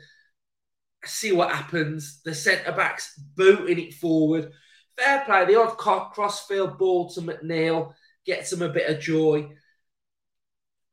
See 1.05 1.31
what 1.31 1.51
happens. 1.51 2.21
The 2.25 2.35
centre 2.35 2.73
backs 2.73 3.17
booting 3.35 3.79
it 3.79 3.93
forward. 3.93 4.51
Fair 4.97 5.23
play. 5.25 5.45
The 5.45 5.59
odd 5.59 5.77
crossfield 5.77 6.77
ball 6.77 7.09
to 7.11 7.21
McNeil 7.21 7.93
gets 8.25 8.49
them 8.49 8.61
a 8.61 8.69
bit 8.69 8.89
of 8.89 9.01
joy. 9.01 9.51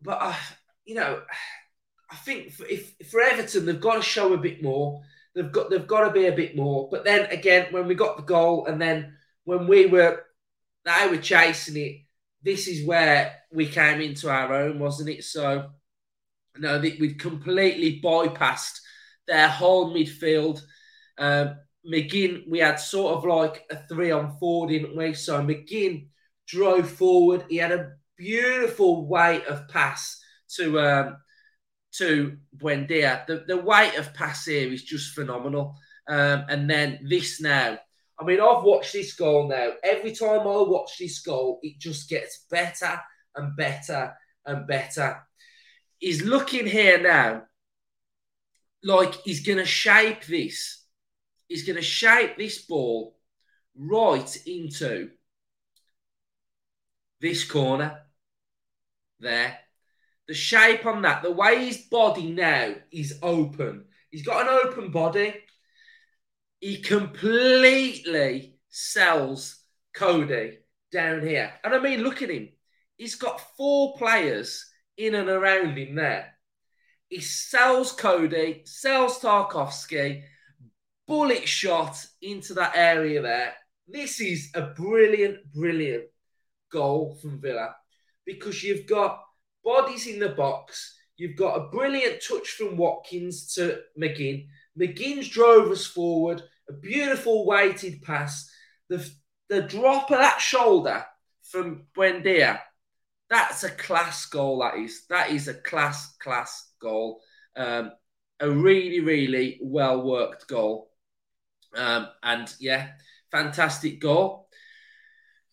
But, 0.01 0.19
uh, 0.21 0.35
you 0.85 0.95
know, 0.95 1.23
I 2.13 2.17
think 2.17 2.53
for, 2.53 2.67
if 2.67 2.95
for 3.11 3.23
Everton, 3.23 3.65
they've 3.65 3.81
got 3.81 3.97
to 3.97 4.03
show 4.03 4.35
a 4.35 4.39
bit 4.39 4.63
more. 4.63 5.03
They've 5.35 5.51
got 5.51 5.71
they've 5.71 5.87
got 5.87 6.07
to 6.07 6.13
be 6.13 6.27
a 6.27 6.33
bit 6.33 6.55
more. 6.55 6.89
But 6.91 7.05
then 7.05 7.25
again, 7.31 7.69
when 7.71 7.87
we 7.87 7.95
got 7.95 8.19
the 8.19 8.23
goal, 8.23 8.67
and 8.67 8.81
then 8.81 9.17
when 9.45 9.67
we 9.67 9.87
were 9.87 10.23
they 10.85 11.09
were 11.09 11.17
chasing 11.17 11.77
it, 11.83 12.03
this 12.43 12.69
is 12.69 12.87
where 12.87 13.37
we 13.51 13.67
came 13.67 14.03
into 14.03 14.29
our 14.29 14.53
own, 14.53 14.79
wasn't 14.79 15.09
it? 15.09 15.25
So 15.25 15.71
no, 16.59 16.79
we'd 16.81 17.19
completely 17.19 18.01
bypassed 18.03 18.79
their 19.27 19.49
whole 19.49 19.95
midfield. 19.95 20.61
Um, 21.17 21.57
McGinn, 21.91 22.43
we 22.47 22.59
had 22.59 22.77
sort 22.77 23.17
of 23.17 23.25
like 23.25 23.65
a 23.71 23.77
three 23.89 24.11
on 24.11 24.37
four, 24.39 24.69
didn't 24.69 24.97
we? 24.97 25.15
So 25.15 25.41
McGinn 25.41 26.09
drove 26.47 26.91
forward. 26.91 27.47
He 27.49 27.57
had 27.57 27.73
a 27.73 27.93
beautiful 28.19 29.07
weight 29.09 29.47
of 29.47 29.67
pass 29.69 30.23
to 30.57 30.79
um, 30.79 31.17
to 31.93 32.37
Buendia. 32.57 33.27
The, 33.27 33.45
the 33.47 33.57
weight 33.57 33.97
of 33.97 34.15
pass 34.15 34.47
here 34.47 34.73
is 34.73 34.83
just 34.83 35.15
phenomenal. 35.15 35.77
Um, 36.09 36.45
and 36.49 36.69
then 36.69 37.01
this 37.09 37.41
now. 37.41 37.79
I 38.19 38.25
mean, 38.25 38.41
I've 38.41 38.65
watched 38.65 38.93
this 38.93 39.15
goal 39.15 39.49
now. 39.49 39.71
Every 39.83 40.13
time 40.13 40.41
I 40.41 40.63
watch 40.63 40.99
this 40.99 41.21
goal, 41.21 41.61
it 41.63 41.79
just 41.79 42.09
gets 42.09 42.47
better 42.51 43.01
and 43.35 43.57
better 43.57 44.15
and 44.47 44.67
better. 44.67 45.23
He's 45.99 46.23
looking 46.23 46.67
here 46.67 47.01
now 47.01 47.43
like 48.83 49.15
he's 49.23 49.47
going 49.47 49.59
to 49.59 49.65
shape 49.65 50.25
this. 50.27 50.85
He's 51.49 51.65
going 51.65 51.77
to 51.77 51.83
shape 51.83 52.37
this 52.37 52.59
ball 52.65 53.17
right 53.77 54.37
into 54.47 55.11
this 57.21 57.45
corner 57.45 58.01
there 59.21 59.59
the 60.33 60.39
shape 60.39 60.87
on 60.87 61.03
that, 61.03 61.23
the 61.23 61.31
way 61.31 61.67
his 61.67 61.77
body 61.91 62.33
now 62.33 62.75
is 62.91 63.19
open. 63.23 63.85
He's 64.11 64.25
got 64.25 64.49
an 64.49 64.61
open 64.65 64.91
body. 64.91 65.35
He 66.59 66.81
completely 66.81 68.57
sells 68.71 69.63
Coady 69.95 70.61
down 70.91 71.21
here. 71.21 71.53
And 71.63 71.75
I 71.75 71.81
mean, 71.81 72.01
look 72.01 72.23
at 72.23 72.31
him. 72.31 72.49
He's 72.97 73.17
got 73.17 73.43
four 73.59 73.95
players 73.99 74.65
in 74.97 75.17
and 75.17 75.29
around 75.29 75.77
him 75.77 75.97
there. 75.97 76.33
He 77.11 77.21
sells 77.21 77.93
Coady, 77.93 78.63
sells 78.65 79.21
Tarkowski, 79.21 80.23
bullet 81.07 81.47
shot 81.47 82.03
into 82.23 82.55
that 82.55 82.73
area 82.75 83.21
there. 83.21 83.53
This 83.87 84.19
is 84.19 84.51
a 84.55 84.63
brilliant, 84.63 85.53
brilliant 85.53 86.05
goal 86.73 87.19
from 87.21 87.39
Villa 87.39 87.75
because 88.25 88.63
you've 88.65 88.87
got 88.87 89.23
bodies 89.65 90.07
in 90.07 90.19
the 90.19 90.31
box. 90.31 90.99
You've 91.17 91.37
got 91.37 91.57
a 91.57 91.69
brilliant 91.69 92.23
touch 92.27 92.49
from 92.51 92.77
Watkins 92.77 93.55
to 93.55 93.81
McGinn. 94.01 94.49
McGinn's 94.79 95.29
drove 95.29 95.71
us 95.71 95.87
forward. 95.87 96.43
A 96.69 96.73
beautiful 96.73 97.47
weighted 97.47 98.03
pass. 98.03 98.51
The, 98.89 99.09
the 99.49 99.63
drop 99.63 100.11
of 100.11 100.19
that 100.19 100.41
shoulder 100.41 101.05
from 101.43 101.85
Buendia. 101.97 102.61
That's 103.29 103.65
a 103.65 103.71
class 103.71 104.27
goal, 104.27 104.61
that 104.61 104.79
is. 104.79 105.07
That 105.09 105.31
is 105.31 105.49
a 105.49 105.55
class, 105.55 106.17
class 106.17 106.73
goal. 106.81 107.21
Um, 107.57 107.93
a 108.41 108.51
really, 108.51 109.01
really 109.01 109.59
well 109.63 110.03
worked 110.03 110.49
goal. 110.49 110.91
Um, 111.75 112.09
and 112.23 112.53
yeah, 112.61 112.91
fantastic 113.31 114.01
goal. 114.01 114.49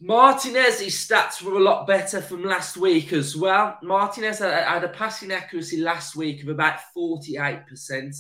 Martinez's 0.02 0.96
stats 0.96 1.42
were 1.42 1.58
a 1.58 1.64
lot 1.64 1.86
better 1.86 2.22
from 2.22 2.46
last 2.46 2.78
week 2.78 3.12
as 3.12 3.36
well. 3.36 3.78
Martinez 3.84 4.40
had 4.40 4.84
a 4.84 4.88
passing 4.88 5.30
accuracy 5.30 5.82
last 5.82 6.16
week 6.16 6.42
of 6.42 6.48
about 6.48 6.80
48%. 6.96 8.16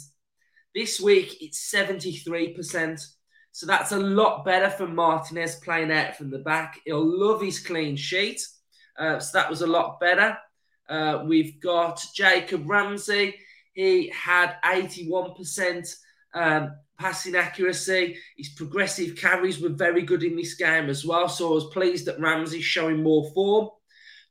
This 0.75 0.99
week 0.99 1.37
it's 1.41 1.73
73%. 1.73 3.01
So 3.53 3.65
that's 3.65 3.93
a 3.93 3.97
lot 3.97 4.43
better 4.43 4.69
for 4.69 4.87
Martinez 4.87 5.55
playing 5.55 5.91
out 5.91 6.17
from 6.17 6.29
the 6.29 6.39
back. 6.39 6.79
He'll 6.85 6.99
love 7.03 7.41
his 7.41 7.59
clean 7.59 7.95
sheet. 7.95 8.45
Uh, 8.97 9.19
so 9.19 9.37
that 9.37 9.49
was 9.49 9.61
a 9.61 9.67
lot 9.67 10.01
better. 10.01 10.37
Uh, 10.89 11.23
we've 11.25 11.61
got 11.61 12.03
Jacob 12.13 12.69
Ramsey. 12.69 13.35
He 13.73 14.09
had 14.09 14.57
81% 14.65 15.95
um, 16.33 16.71
passing 16.99 17.35
accuracy. 17.35 18.17
His 18.37 18.49
progressive 18.49 19.15
carries 19.15 19.59
were 19.59 19.69
very 19.69 20.01
good 20.01 20.23
in 20.23 20.35
this 20.35 20.55
game 20.55 20.89
as 20.89 21.05
well. 21.05 21.29
So 21.29 21.49
I 21.49 21.53
was 21.53 21.73
pleased 21.73 22.05
that 22.05 22.19
Ramsey's 22.19 22.63
showing 22.63 23.01
more 23.01 23.31
form. 23.33 23.69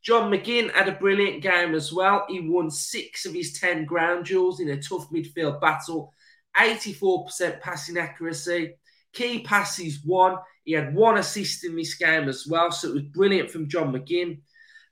John 0.02 0.30
McGinn 0.30 0.72
had 0.72 0.88
a 0.88 0.92
brilliant 0.92 1.42
game 1.42 1.74
as 1.74 1.92
well. 1.92 2.24
He 2.28 2.40
won 2.40 2.70
six 2.70 3.26
of 3.26 3.34
his 3.34 3.58
10 3.58 3.84
ground 3.84 4.26
duels 4.26 4.60
in 4.60 4.70
a 4.70 4.80
tough 4.80 5.10
midfield 5.10 5.60
battle, 5.60 6.12
84% 6.56 7.60
passing 7.60 7.98
accuracy. 7.98 8.74
Key 9.12 9.40
passes 9.40 10.00
one. 10.04 10.36
He 10.64 10.72
had 10.72 10.94
one 10.94 11.18
assist 11.18 11.64
in 11.64 11.74
this 11.74 11.94
game 11.94 12.28
as 12.28 12.46
well. 12.48 12.70
So 12.70 12.88
it 12.88 12.94
was 12.94 13.02
brilliant 13.04 13.50
from 13.50 13.68
John 13.68 13.92
McGinn. 13.92 14.40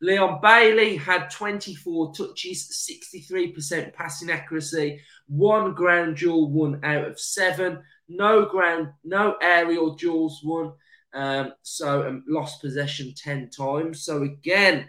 Leon 0.03 0.41
Bailey 0.43 0.97
had 0.97 1.31
24 1.31 2.13
touches, 2.13 2.89
63% 2.91 3.95
passing 3.95 4.31
accuracy, 4.31 5.01
one 5.27 5.75
ground 5.75 6.17
duel, 6.17 6.51
one 6.51 6.81
out 6.85 7.05
of 7.05 7.19
seven, 7.19 7.83
no 8.09 8.45
ground, 8.47 8.89
no 9.05 9.37
aerial 9.41 9.95
duels, 9.95 10.41
one. 10.43 10.73
Um, 11.15 11.53
so 11.63 12.07
um, 12.07 12.25
lost 12.29 12.61
possession 12.61 13.15
10 13.17 13.51
times. 13.51 14.05
So 14.05 14.23
again, 14.23 14.89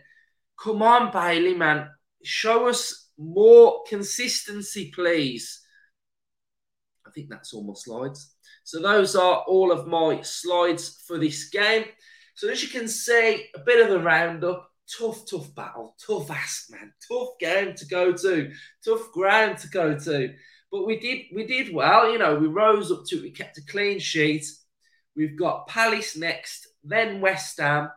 come 0.62 0.82
on, 0.82 1.12
Bailey, 1.12 1.54
man, 1.54 1.90
show 2.24 2.68
us 2.68 3.10
more 3.18 3.84
consistency, 3.88 4.92
please. 4.94 5.62
I 7.06 7.12
think 7.12 7.30
that's 7.30 7.54
all 7.54 7.64
my 7.64 7.74
slides. 7.76 8.34
So 8.64 8.82
those 8.82 9.16
are 9.16 9.44
all 9.48 9.72
of 9.72 9.88
my 9.88 10.22
slides 10.22 11.02
for 11.08 11.18
this 11.18 11.50
game. 11.50 11.86
So 12.36 12.50
as 12.50 12.62
you 12.62 12.68
can 12.68 12.88
see, 12.88 13.48
a 13.56 13.60
bit 13.60 13.84
of 13.84 13.96
a 13.96 14.04
roundup. 14.04 14.70
Tough, 14.88 15.26
tough 15.30 15.54
battle. 15.54 15.96
Tough 16.06 16.32
ask, 16.32 16.72
man. 16.72 16.94
Tough 17.08 17.38
game 17.40 17.76
to 17.76 17.86
go 17.86 18.14
to. 18.14 18.52
Tough 18.86 19.12
ground 19.12 19.58
to 19.60 19.70
go 19.70 19.98
to. 19.98 20.34
But 20.72 20.86
we 20.86 21.00
did 21.00 21.26
we 21.34 21.46
did 21.46 21.74
well. 21.74 22.12
You 22.12 22.20
know, 22.20 22.36
we 22.36 22.48
rose 22.48 22.92
up 22.92 23.04
to. 23.08 23.22
We 23.22 23.32
kept 23.32 23.58
a 23.58 23.66
clean 23.66 24.00
sheet. 24.00 24.46
We've 25.16 25.38
got 25.38 25.68
Palace 25.68 26.16
next, 26.16 26.68
then 26.84 27.22
West 27.22 27.60
Ham. 27.60 27.90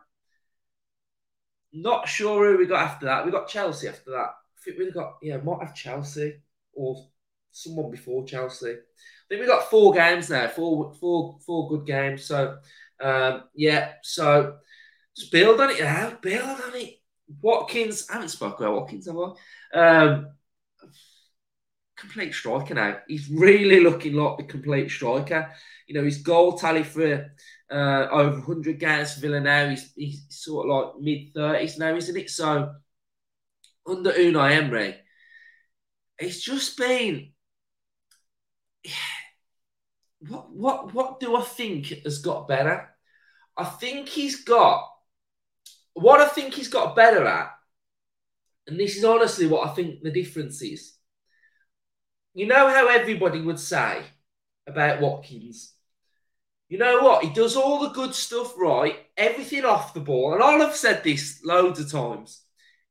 Not 1.73 2.07
sure 2.07 2.51
who 2.51 2.57
we 2.57 2.65
got 2.65 2.83
after 2.83 3.05
that. 3.05 3.25
We 3.25 3.31
got 3.31 3.47
Chelsea 3.47 3.87
after 3.87 4.11
that. 4.11 4.29
I 4.29 4.63
think 4.63 4.77
we 4.77 4.91
got 4.91 5.13
yeah, 5.21 5.37
might 5.37 5.61
have 5.61 5.75
Chelsea 5.75 6.41
or 6.73 7.07
someone 7.51 7.91
before 7.91 8.25
Chelsea. 8.25 8.71
I 8.71 8.75
think 9.29 9.41
we 9.41 9.47
got 9.47 9.69
four 9.69 9.93
games 9.93 10.29
now, 10.29 10.47
four 10.47 10.93
four 10.99 11.37
four 11.45 11.69
good 11.69 11.85
games. 11.85 12.25
So 12.25 12.57
um, 13.01 13.43
yeah, 13.53 13.93
so 14.03 14.57
just 15.15 15.31
build 15.31 15.59
on 15.59 15.71
it 15.71 15.79
now, 15.79 16.17
build 16.21 16.61
on 16.61 16.75
it. 16.75 16.95
Watkins, 17.41 18.07
I 18.09 18.13
haven't 18.13 18.29
spoken 18.29 18.65
about 18.65 18.75
Watkins, 18.75 19.07
have 19.07 19.17
I? 19.17 19.79
Um, 19.79 20.27
complete 22.01 22.33
striker 22.33 22.73
now. 22.73 22.97
He's 23.07 23.29
really 23.29 23.79
looking 23.81 24.13
like 24.13 24.37
the 24.37 24.43
complete 24.43 24.89
striker. 24.89 25.51
You 25.87 25.95
know, 25.95 26.03
his 26.03 26.17
goal 26.17 26.57
tally 26.57 26.83
for 26.83 27.31
uh, 27.71 28.07
over 28.11 28.37
100 28.37 28.79
games 28.79 29.13
for 29.13 29.21
Villa 29.21 29.39
now, 29.39 29.69
he's, 29.69 29.91
he's 29.95 30.25
sort 30.29 30.69
of 30.69 30.75
like 30.75 31.01
mid 31.01 31.33
30s 31.33 31.77
now, 31.79 31.95
isn't 31.95 32.17
it? 32.17 32.29
So, 32.29 32.73
under 33.87 34.11
Unai 34.11 34.53
Emery, 34.57 34.95
it's 36.19 36.41
just 36.41 36.77
been. 36.77 37.31
What, 40.27 40.51
what, 40.51 40.93
what 40.93 41.19
do 41.19 41.35
I 41.35 41.41
think 41.41 41.87
has 42.03 42.19
got 42.19 42.47
better? 42.47 42.91
I 43.57 43.65
think 43.65 44.07
he's 44.07 44.43
got. 44.43 44.90
What 45.93 46.21
I 46.21 46.27
think 46.27 46.53
he's 46.53 46.67
got 46.67 46.95
better 46.95 47.25
at, 47.25 47.51
and 48.67 48.79
this 48.79 48.95
is 48.95 49.03
honestly 49.03 49.47
what 49.47 49.67
I 49.67 49.73
think 49.73 50.01
the 50.01 50.11
difference 50.11 50.61
is 50.61 50.97
you 52.33 52.45
know 52.47 52.69
how 52.69 52.87
everybody 52.87 53.41
would 53.41 53.59
say 53.59 54.03
about 54.67 55.01
Watkins? 55.01 55.73
You 56.69 56.77
know 56.77 57.01
what? 57.01 57.23
He 57.23 57.29
does 57.31 57.57
all 57.57 57.79
the 57.79 57.89
good 57.89 58.15
stuff 58.15 58.53
right, 58.57 58.95
everything 59.17 59.65
off 59.65 59.93
the 59.93 59.99
ball. 59.99 60.33
And 60.33 60.41
I'll 60.41 60.61
have 60.61 60.75
said 60.75 61.03
this 61.03 61.41
loads 61.43 61.79
of 61.81 61.91
times. 61.91 62.41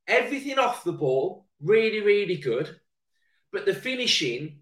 Everything 0.07 0.59
off 0.59 0.83
the 0.83 0.91
ball, 0.91 1.47
really, 1.59 2.01
really 2.01 2.37
good. 2.37 2.79
But 3.51 3.65
the 3.65 3.73
finishing 3.73 4.59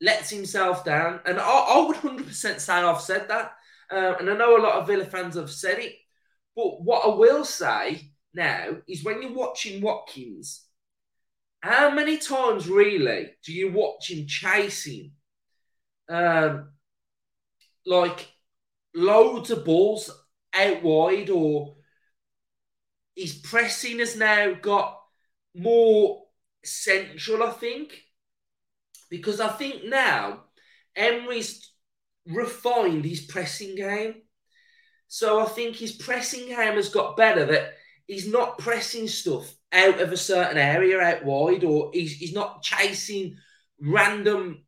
lets 0.00 0.30
himself 0.30 0.84
down. 0.84 1.20
And 1.26 1.38
I, 1.38 1.44
I 1.44 1.86
would 1.86 1.96
100% 1.96 2.60
say 2.60 2.72
I've 2.72 3.00
said 3.02 3.28
that. 3.28 3.52
Uh, 3.90 4.14
and 4.18 4.30
I 4.30 4.36
know 4.36 4.56
a 4.56 4.62
lot 4.62 4.80
of 4.80 4.86
Villa 4.86 5.04
fans 5.04 5.36
have 5.36 5.50
said 5.50 5.78
it. 5.78 5.94
But 6.54 6.82
what 6.82 7.04
I 7.04 7.14
will 7.14 7.44
say 7.44 8.12
now 8.34 8.76
is 8.88 9.04
when 9.04 9.22
you're 9.22 9.32
watching 9.32 9.80
Watkins, 9.82 10.64
how 11.60 11.90
many 11.90 12.18
times 12.18 12.68
really 12.68 13.30
do 13.44 13.52
you 13.52 13.72
watch 13.72 14.10
him 14.10 14.26
chasing 14.26 15.12
um, 16.08 16.70
like 17.86 18.28
loads 18.94 19.50
of 19.50 19.64
balls 19.64 20.10
out 20.54 20.82
wide 20.82 21.30
or 21.30 21.76
his 23.16 23.34
pressing 23.34 23.98
has 23.98 24.16
now 24.16 24.54
got 24.54 24.98
more 25.54 26.24
central, 26.64 27.42
I 27.42 27.50
think. 27.50 27.92
Because 29.10 29.40
I 29.40 29.48
think 29.48 29.84
now 29.84 30.44
Emery's 30.96 31.70
refined 32.26 33.04
his 33.04 33.20
pressing 33.20 33.76
game. 33.76 34.22
So 35.12 35.40
I 35.40 35.44
think 35.44 35.76
his 35.76 35.92
pressing 35.92 36.46
game 36.46 36.56
has 36.56 36.88
got 36.88 37.18
better 37.18 37.44
that 37.44 37.74
he's 38.06 38.26
not 38.26 38.56
pressing 38.56 39.06
stuff 39.06 39.54
out 39.70 40.00
of 40.00 40.10
a 40.10 40.16
certain 40.16 40.56
area 40.56 40.98
out 40.98 41.22
wide, 41.22 41.64
or 41.64 41.90
he's, 41.92 42.12
he's 42.12 42.32
not 42.32 42.62
chasing 42.62 43.36
random 43.78 44.64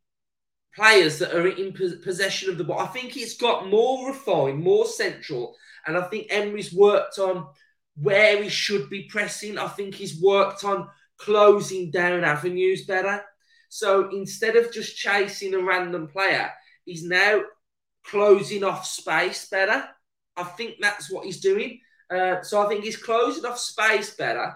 players 0.75 1.17
that 1.17 1.33
are 1.33 1.47
in 1.47 1.73
possession 1.73 2.51
of 2.51 2.59
the 2.59 2.63
ball. 2.63 2.77
I 2.77 2.85
think 2.85 3.17
it's 3.17 3.37
got 3.37 3.69
more 3.69 4.09
refined, 4.09 4.63
more 4.63 4.85
central, 4.85 5.55
and 5.87 5.97
I 5.97 6.03
think 6.09 6.27
Emery's 6.29 6.71
worked 6.71 7.17
on 7.17 7.47
where 7.95 8.43
he 8.43 8.49
should 8.49 8.87
be 8.87 9.07
pressing. 9.09 9.57
I 9.57 9.69
think 9.69 9.95
he's 9.95 10.21
worked 10.21 10.63
on 10.63 10.87
closing 11.17 11.89
down 11.89 12.23
avenues 12.23 12.85
better. 12.85 13.23
So 13.69 14.11
instead 14.11 14.57
of 14.57 14.71
just 14.71 14.95
chasing 14.95 15.55
a 15.55 15.63
random 15.63 16.07
player, 16.07 16.51
he's 16.85 17.03
now 17.03 17.41
closing 18.05 18.63
off 18.63 18.85
space 18.85 19.49
better. 19.49 19.89
I 20.37 20.43
think 20.43 20.75
that's 20.79 21.11
what 21.11 21.25
he's 21.25 21.39
doing. 21.39 21.79
Uh, 22.09 22.41
so 22.41 22.63
I 22.63 22.69
think 22.69 22.83
he's 22.83 22.97
closing 22.97 23.45
off 23.45 23.59
space 23.59 24.15
better. 24.15 24.53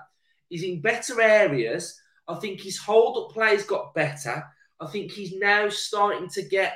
He's 0.50 0.64
in 0.64 0.82
better 0.82 1.22
areas. 1.22 2.00
I 2.28 2.36
think 2.36 2.62
his 2.62 2.78
hold 2.78 3.18
up 3.18 3.34
play's 3.34 3.64
got 3.64 3.94
better. 3.94 4.44
I 4.80 4.88
think 4.88 5.12
he's 5.12 5.34
now 5.34 5.70
starting 5.70 6.30
to 6.30 6.42
get 6.44 6.74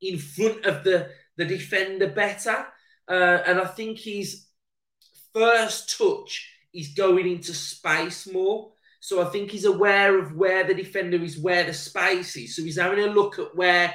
in 0.00 0.18
front 0.18 0.64
of 0.66 0.84
the, 0.84 1.10
the 1.36 1.44
defender 1.44 2.08
better. 2.08 2.66
Uh, 3.08 3.42
and 3.46 3.60
I 3.60 3.66
think 3.66 3.98
his 3.98 4.46
first 5.32 5.96
touch 5.96 6.48
is 6.74 6.94
going 6.94 7.26
into 7.26 7.54
space 7.54 8.30
more. 8.30 8.72
So 9.00 9.20
I 9.20 9.30
think 9.30 9.50
he's 9.50 9.64
aware 9.64 10.18
of 10.18 10.36
where 10.36 10.64
the 10.64 10.74
defender 10.74 11.22
is, 11.22 11.38
where 11.38 11.64
the 11.64 11.74
space 11.74 12.36
is. 12.36 12.54
So 12.56 12.62
he's 12.62 12.78
having 12.78 13.04
a 13.04 13.08
look 13.08 13.38
at 13.38 13.54
where 13.54 13.94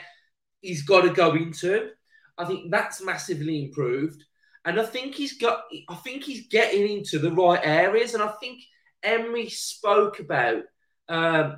he's 0.62 0.83
got 0.83 1.01
to 1.01 1.10
go 1.10 1.33
into. 1.33 1.91
I 2.38 2.45
think 2.45 2.71
that's 2.71 3.04
massively 3.04 3.63
improved. 3.63 4.23
And 4.65 4.80
I 4.80 4.86
think 4.86 5.15
he's 5.15 5.38
got, 5.38 5.63
I 5.89 5.95
think 5.95 6.23
he's 6.23 6.47
getting 6.47 6.97
into 6.97 7.19
the 7.19 7.32
right 7.32 7.62
areas. 7.63 8.13
And 8.13 8.21
I 8.21 8.28
think 8.39 8.62
Emery 9.02 9.50
spoke 9.50 10.19
about 10.19 10.63
um, 11.08 11.58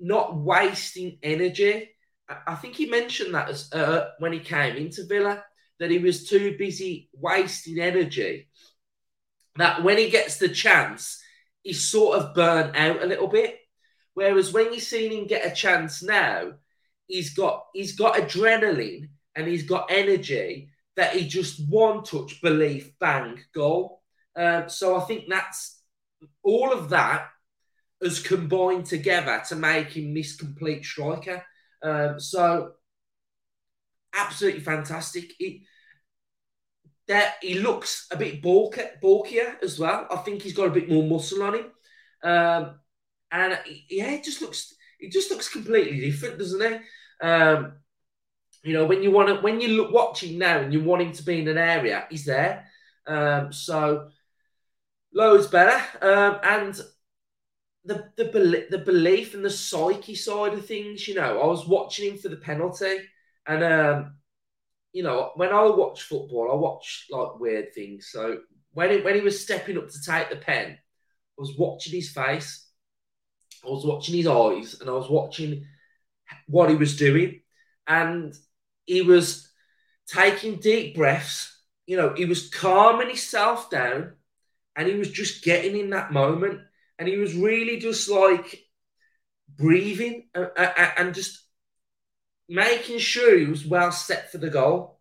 not 0.00 0.36
wasting 0.36 1.18
energy. 1.22 1.90
I 2.46 2.54
think 2.56 2.74
he 2.74 2.86
mentioned 2.86 3.34
that 3.34 3.50
as, 3.50 3.72
uh, 3.72 4.10
when 4.18 4.32
he 4.32 4.40
came 4.40 4.76
into 4.76 5.06
Villa, 5.06 5.44
that 5.78 5.90
he 5.90 5.98
was 5.98 6.28
too 6.28 6.56
busy 6.58 7.08
wasting 7.12 7.80
energy. 7.80 8.48
That 9.56 9.82
when 9.82 9.98
he 9.98 10.10
gets 10.10 10.38
the 10.38 10.48
chance, 10.48 11.22
he's 11.62 11.88
sort 11.88 12.18
of 12.18 12.34
burnt 12.34 12.76
out 12.76 13.02
a 13.02 13.06
little 13.06 13.28
bit. 13.28 13.58
Whereas 14.14 14.52
when 14.52 14.72
you've 14.72 14.82
seen 14.82 15.12
him 15.12 15.26
get 15.26 15.46
a 15.46 15.54
chance 15.54 16.02
now, 16.02 16.52
he's 17.06 17.34
got 17.34 17.66
he's 17.72 17.92
got 17.96 18.16
adrenaline 18.16 19.10
and 19.38 19.46
he's 19.46 19.62
got 19.62 19.86
energy 19.88 20.68
that 20.96 21.14
he 21.14 21.28
just 21.28 21.60
one 21.68 22.02
touch, 22.02 22.42
belief, 22.42 22.90
bang, 22.98 23.38
goal. 23.54 24.02
Um, 24.34 24.68
so 24.68 24.96
I 24.96 25.00
think 25.04 25.26
that's 25.28 25.80
all 26.42 26.72
of 26.72 26.90
that 26.90 27.28
has 28.02 28.18
combined 28.18 28.86
together 28.86 29.40
to 29.48 29.54
make 29.54 29.96
him 29.96 30.12
this 30.12 30.36
complete 30.36 30.84
striker. 30.84 31.44
Um, 31.84 32.18
so 32.18 32.72
absolutely 34.12 34.60
fantastic. 34.60 35.32
He, 35.38 35.64
that 37.06 37.36
he 37.40 37.60
looks 37.60 38.08
a 38.10 38.16
bit 38.16 38.42
bulkier, 38.42 38.98
bulkier 39.00 39.56
as 39.62 39.78
well. 39.78 40.08
I 40.10 40.16
think 40.16 40.42
he's 40.42 40.52
got 40.52 40.66
a 40.66 40.72
bit 40.72 40.90
more 40.90 41.04
muscle 41.04 41.44
on 41.44 41.54
him, 41.54 41.66
um, 42.22 42.80
and 43.30 43.58
yeah, 43.88 44.10
it 44.10 44.24
just 44.24 44.42
looks 44.42 44.74
it 45.00 45.10
just 45.10 45.30
looks 45.30 45.48
completely 45.48 46.00
different, 46.00 46.38
doesn't 46.38 46.60
it? 46.60 46.82
Um, 47.22 47.72
you 48.62 48.72
know, 48.72 48.84
when 48.84 49.02
you 49.02 49.10
want 49.10 49.28
to, 49.28 49.36
when 49.36 49.60
you 49.60 49.68
look 49.68 49.92
watching 49.92 50.38
now 50.38 50.58
and 50.58 50.72
you 50.72 50.82
want 50.82 51.02
him 51.02 51.12
to 51.12 51.22
be 51.22 51.40
in 51.40 51.48
an 51.48 51.58
area, 51.58 52.06
he's 52.10 52.24
there. 52.24 52.66
Um, 53.06 53.52
so 53.52 54.08
loads 55.12 55.46
better. 55.46 55.80
Um, 56.02 56.40
and 56.42 56.74
the 57.84 58.10
the 58.16 58.66
the 58.70 58.78
belief 58.78 59.34
and 59.34 59.44
the 59.44 59.50
psyche 59.50 60.14
side 60.14 60.52
of 60.54 60.66
things, 60.66 61.08
you 61.08 61.14
know, 61.14 61.40
I 61.40 61.46
was 61.46 61.66
watching 61.66 62.12
him 62.12 62.18
for 62.18 62.28
the 62.28 62.36
penalty, 62.36 62.98
and 63.46 63.64
um, 63.64 64.16
you 64.92 65.02
know, 65.02 65.32
when 65.36 65.50
I 65.50 65.62
watch 65.64 66.02
football, 66.02 66.50
I 66.52 66.54
watch 66.54 67.06
like 67.10 67.38
weird 67.38 67.74
things. 67.74 68.08
So 68.10 68.38
when 68.72 68.90
he, 68.90 69.00
when 69.00 69.14
he 69.14 69.20
was 69.20 69.42
stepping 69.42 69.78
up 69.78 69.88
to 69.88 70.02
take 70.04 70.30
the 70.30 70.36
pen, 70.36 70.72
I 70.72 70.76
was 71.36 71.56
watching 71.56 71.94
his 71.94 72.10
face, 72.10 72.66
I 73.64 73.68
was 73.68 73.86
watching 73.86 74.16
his 74.16 74.26
eyes, 74.26 74.80
and 74.80 74.90
I 74.90 74.92
was 74.92 75.08
watching 75.08 75.64
what 76.46 76.68
he 76.68 76.76
was 76.76 76.96
doing, 76.96 77.40
and 77.86 78.34
he 78.88 79.02
was 79.02 79.48
taking 80.06 80.56
deep 80.56 80.96
breaths. 80.96 81.54
You 81.86 81.98
know, 81.98 82.14
he 82.14 82.24
was 82.24 82.48
calming 82.48 83.08
himself 83.08 83.70
down 83.70 84.14
and 84.74 84.88
he 84.88 84.94
was 84.94 85.10
just 85.10 85.44
getting 85.44 85.78
in 85.78 85.90
that 85.90 86.12
moment, 86.12 86.60
and 86.98 87.08
he 87.08 87.16
was 87.18 87.34
really 87.34 87.78
just 87.78 88.08
like 88.08 88.64
breathing 89.48 90.28
and, 90.34 90.50
and 90.96 91.14
just 91.14 91.42
making 92.48 92.98
sure 92.98 93.36
he 93.36 93.46
was 93.46 93.66
well 93.66 93.90
set 93.90 94.30
for 94.30 94.38
the 94.38 94.50
goal. 94.50 95.00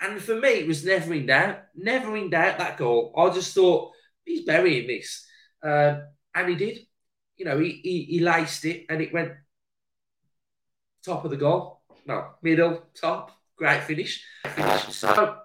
And 0.00 0.20
for 0.20 0.34
me, 0.34 0.48
it 0.48 0.66
was 0.66 0.84
never 0.84 1.12
in 1.12 1.26
doubt, 1.26 1.58
never 1.76 2.16
in 2.16 2.30
doubt 2.30 2.58
that 2.58 2.78
goal. 2.78 3.14
I 3.16 3.28
just 3.34 3.54
thought 3.54 3.92
he's 4.24 4.46
burying 4.46 4.88
this, 4.88 5.26
uh, 5.62 6.00
and 6.34 6.48
he 6.48 6.56
did. 6.56 6.78
You 7.36 7.44
know, 7.44 7.58
he, 7.58 7.80
he 7.84 8.04
he 8.04 8.20
laced 8.20 8.64
it, 8.64 8.86
and 8.88 9.00
it 9.00 9.12
went 9.12 9.32
top 11.04 11.24
of 11.24 11.30
the 11.30 11.36
goal. 11.36 11.81
No, 12.06 12.30
middle, 12.42 12.82
top, 13.00 13.30
great 13.56 13.82
finish. 13.84 14.24
So 14.90 15.38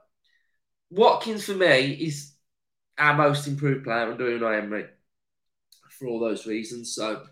Watkins 0.89 1.45
for 1.45 1.53
me 1.53 1.91
is 1.93 2.33
our 2.97 3.13
most 3.13 3.47
improved 3.47 3.83
player 3.83 4.11
under 4.11 4.25
Unai 4.25 4.59
Emery 4.63 4.85
for 5.91 6.07
all 6.07 6.19
those 6.19 6.45
reasons. 6.45 6.95
So 6.95 7.23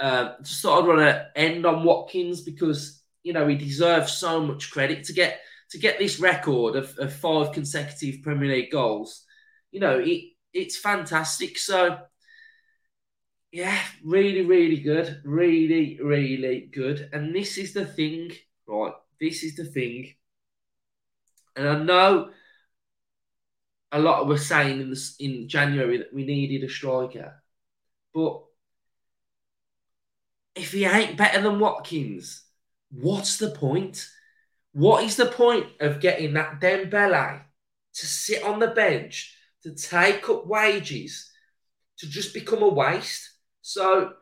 um, 0.00 0.32
just 0.42 0.62
thought 0.62 0.82
I'd 0.82 0.88
want 0.88 1.00
to 1.00 1.26
end 1.36 1.66
on 1.66 1.84
Watkins 1.84 2.40
because 2.40 3.02
you 3.22 3.32
know 3.32 3.46
he 3.46 3.56
deserves 3.56 4.12
so 4.12 4.40
much 4.40 4.70
credit 4.70 5.04
to 5.04 5.12
get 5.12 5.40
to 5.70 5.78
get 5.78 5.98
this 5.98 6.20
record 6.20 6.76
of, 6.76 6.96
of 6.98 7.12
five 7.12 7.52
consecutive 7.52 8.22
Premier 8.22 8.50
League 8.50 8.72
goals. 8.72 9.24
You 9.70 9.80
know 9.80 9.98
it 9.98 10.32
it's 10.52 10.76
fantastic. 10.76 11.58
So 11.58 11.98
yeah, 13.52 13.78
really, 14.02 14.42
really 14.42 14.80
good, 14.80 15.20
really, 15.24 15.98
really 16.02 16.70
good. 16.72 17.10
And 17.12 17.34
this 17.34 17.58
is 17.58 17.74
the 17.74 17.84
thing, 17.84 18.32
right? 18.66 18.92
This 19.20 19.42
is 19.42 19.56
the 19.56 19.64
thing. 19.64 20.14
And 21.56 21.68
I 21.68 21.82
know 21.82 22.30
a 23.90 23.98
lot 23.98 24.22
of 24.22 24.28
were 24.28 24.38
saying 24.38 24.80
in 24.80 24.90
this 24.90 25.16
in 25.18 25.48
January 25.48 25.98
that 25.98 26.14
we 26.14 26.24
needed 26.24 26.64
a 26.64 26.72
striker, 26.72 27.42
but 28.14 28.42
if 30.54 30.72
he 30.72 30.84
ain't 30.84 31.16
better 31.16 31.40
than 31.40 31.60
Watkins, 31.60 32.44
what's 32.90 33.36
the 33.36 33.50
point? 33.50 34.08
What 34.72 35.04
is 35.04 35.16
the 35.16 35.26
point 35.26 35.66
of 35.80 36.00
getting 36.00 36.34
that 36.34 36.60
Dembele 36.60 37.42
to 37.94 38.06
sit 38.06 38.42
on 38.42 38.58
the 38.58 38.68
bench, 38.68 39.36
to 39.62 39.74
take 39.74 40.28
up 40.28 40.46
wages, 40.46 41.30
to 41.98 42.08
just 42.08 42.32
become 42.32 42.62
a 42.62 42.68
waste? 42.68 43.30
So 43.60 44.14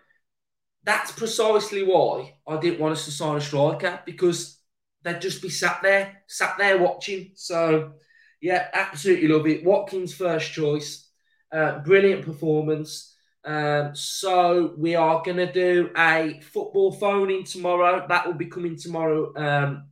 that's 0.85 1.13
precisely 1.13 1.83
why 1.83 2.35
I 2.47 2.59
didn't 2.59 2.81
want 2.81 2.93
us 2.93 3.05
to 3.05 3.11
sign 3.11 3.37
a 3.37 3.41
striker 3.41 4.01
because 4.07 4.59
they'd 5.03 5.21
just 5.21 5.43
be 5.43 5.49
sat 5.49 5.81
there, 5.83 6.23
sat 6.27 6.57
there 6.59 6.79
watching. 6.79 7.33
So 7.35 7.93
yeah, 8.41 8.69
absolutely 8.73 9.29
love 9.29 9.47
it. 9.47 9.65
Watkins 9.65 10.15
first 10.15 10.53
choice, 10.53 11.09
uh, 11.53 11.81
brilliant 11.81 12.25
performance. 12.25 13.15
Um, 13.45 13.95
so 13.95 14.75
we 14.77 14.95
are 14.95 15.23
going 15.23 15.39
to 15.39 15.53
do 15.53 15.91
a 15.97 16.41
football 16.53 16.93
phoning 16.93 17.45
tomorrow. 17.45 18.07
That 18.09 18.27
will 18.27 18.35
be 18.35 18.47
coming 18.47 18.77
tomorrow. 18.77 19.33
Um, 19.37 19.89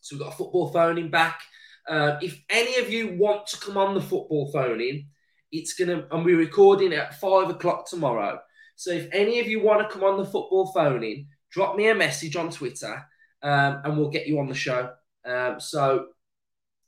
so 0.00 0.16
we've 0.16 0.24
got 0.24 0.34
a 0.34 0.36
football 0.36 0.72
phoning 0.72 1.10
back. 1.10 1.40
Uh, 1.88 2.18
if 2.22 2.40
any 2.48 2.76
of 2.76 2.90
you 2.90 3.16
want 3.16 3.46
to 3.48 3.58
come 3.58 3.76
on 3.76 3.94
the 3.94 4.00
football 4.00 4.50
phoning, 4.50 5.08
it's 5.52 5.74
going 5.74 5.88
to, 5.88 6.06
and 6.14 6.24
we're 6.24 6.38
recording 6.38 6.92
at 6.92 7.20
five 7.20 7.50
o'clock 7.50 7.88
tomorrow. 7.88 8.40
So 8.76 8.90
if 8.90 9.08
any 9.12 9.40
of 9.40 9.46
you 9.46 9.62
want 9.62 9.80
to 9.80 9.92
come 9.92 10.04
on 10.04 10.18
the 10.18 10.24
football 10.24 10.72
phoning, 10.72 11.28
drop 11.50 11.76
me 11.76 11.88
a 11.88 11.94
message 11.94 12.36
on 12.36 12.50
Twitter 12.50 13.02
um, 13.42 13.80
and 13.84 13.96
we'll 13.96 14.10
get 14.10 14.26
you 14.26 14.38
on 14.38 14.48
the 14.48 14.54
show. 14.54 14.90
Um, 15.24 15.60
so 15.60 16.06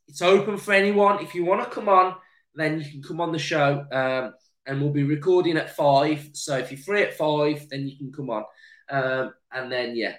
it's 0.09 0.23
open 0.23 0.57
for 0.57 0.73
anyone. 0.73 1.23
If 1.23 1.35
you 1.35 1.45
want 1.45 1.63
to 1.63 1.71
come 1.71 1.89
on, 1.89 2.17
then 2.55 2.81
you 2.81 2.91
can 2.91 3.03
come 3.03 3.21
on 3.21 3.33
the 3.33 3.39
show. 3.39 3.87
Um, 3.93 4.35
and 4.67 4.81
we'll 4.81 4.93
be 4.93 5.05
recording 5.05 5.57
at 5.57 5.77
five. 5.77 6.31
So 6.33 6.57
if 6.59 6.71
you're 6.71 6.81
free 6.81 7.03
at 7.03 7.17
five, 7.17 7.69
then 7.71 7.87
you 7.89 7.97
can 7.97 8.13
come 8.13 8.31
on. 8.31 8.45
Um, 8.91 9.35
and 9.53 9.71
then 9.71 9.97
yeah, 9.97 10.15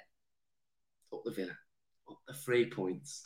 up 1.14 1.24
the 1.26 1.32
villa, 1.32 1.58
up 2.10 2.20
the 2.28 2.34
three 2.34 2.70
points. 2.70 3.24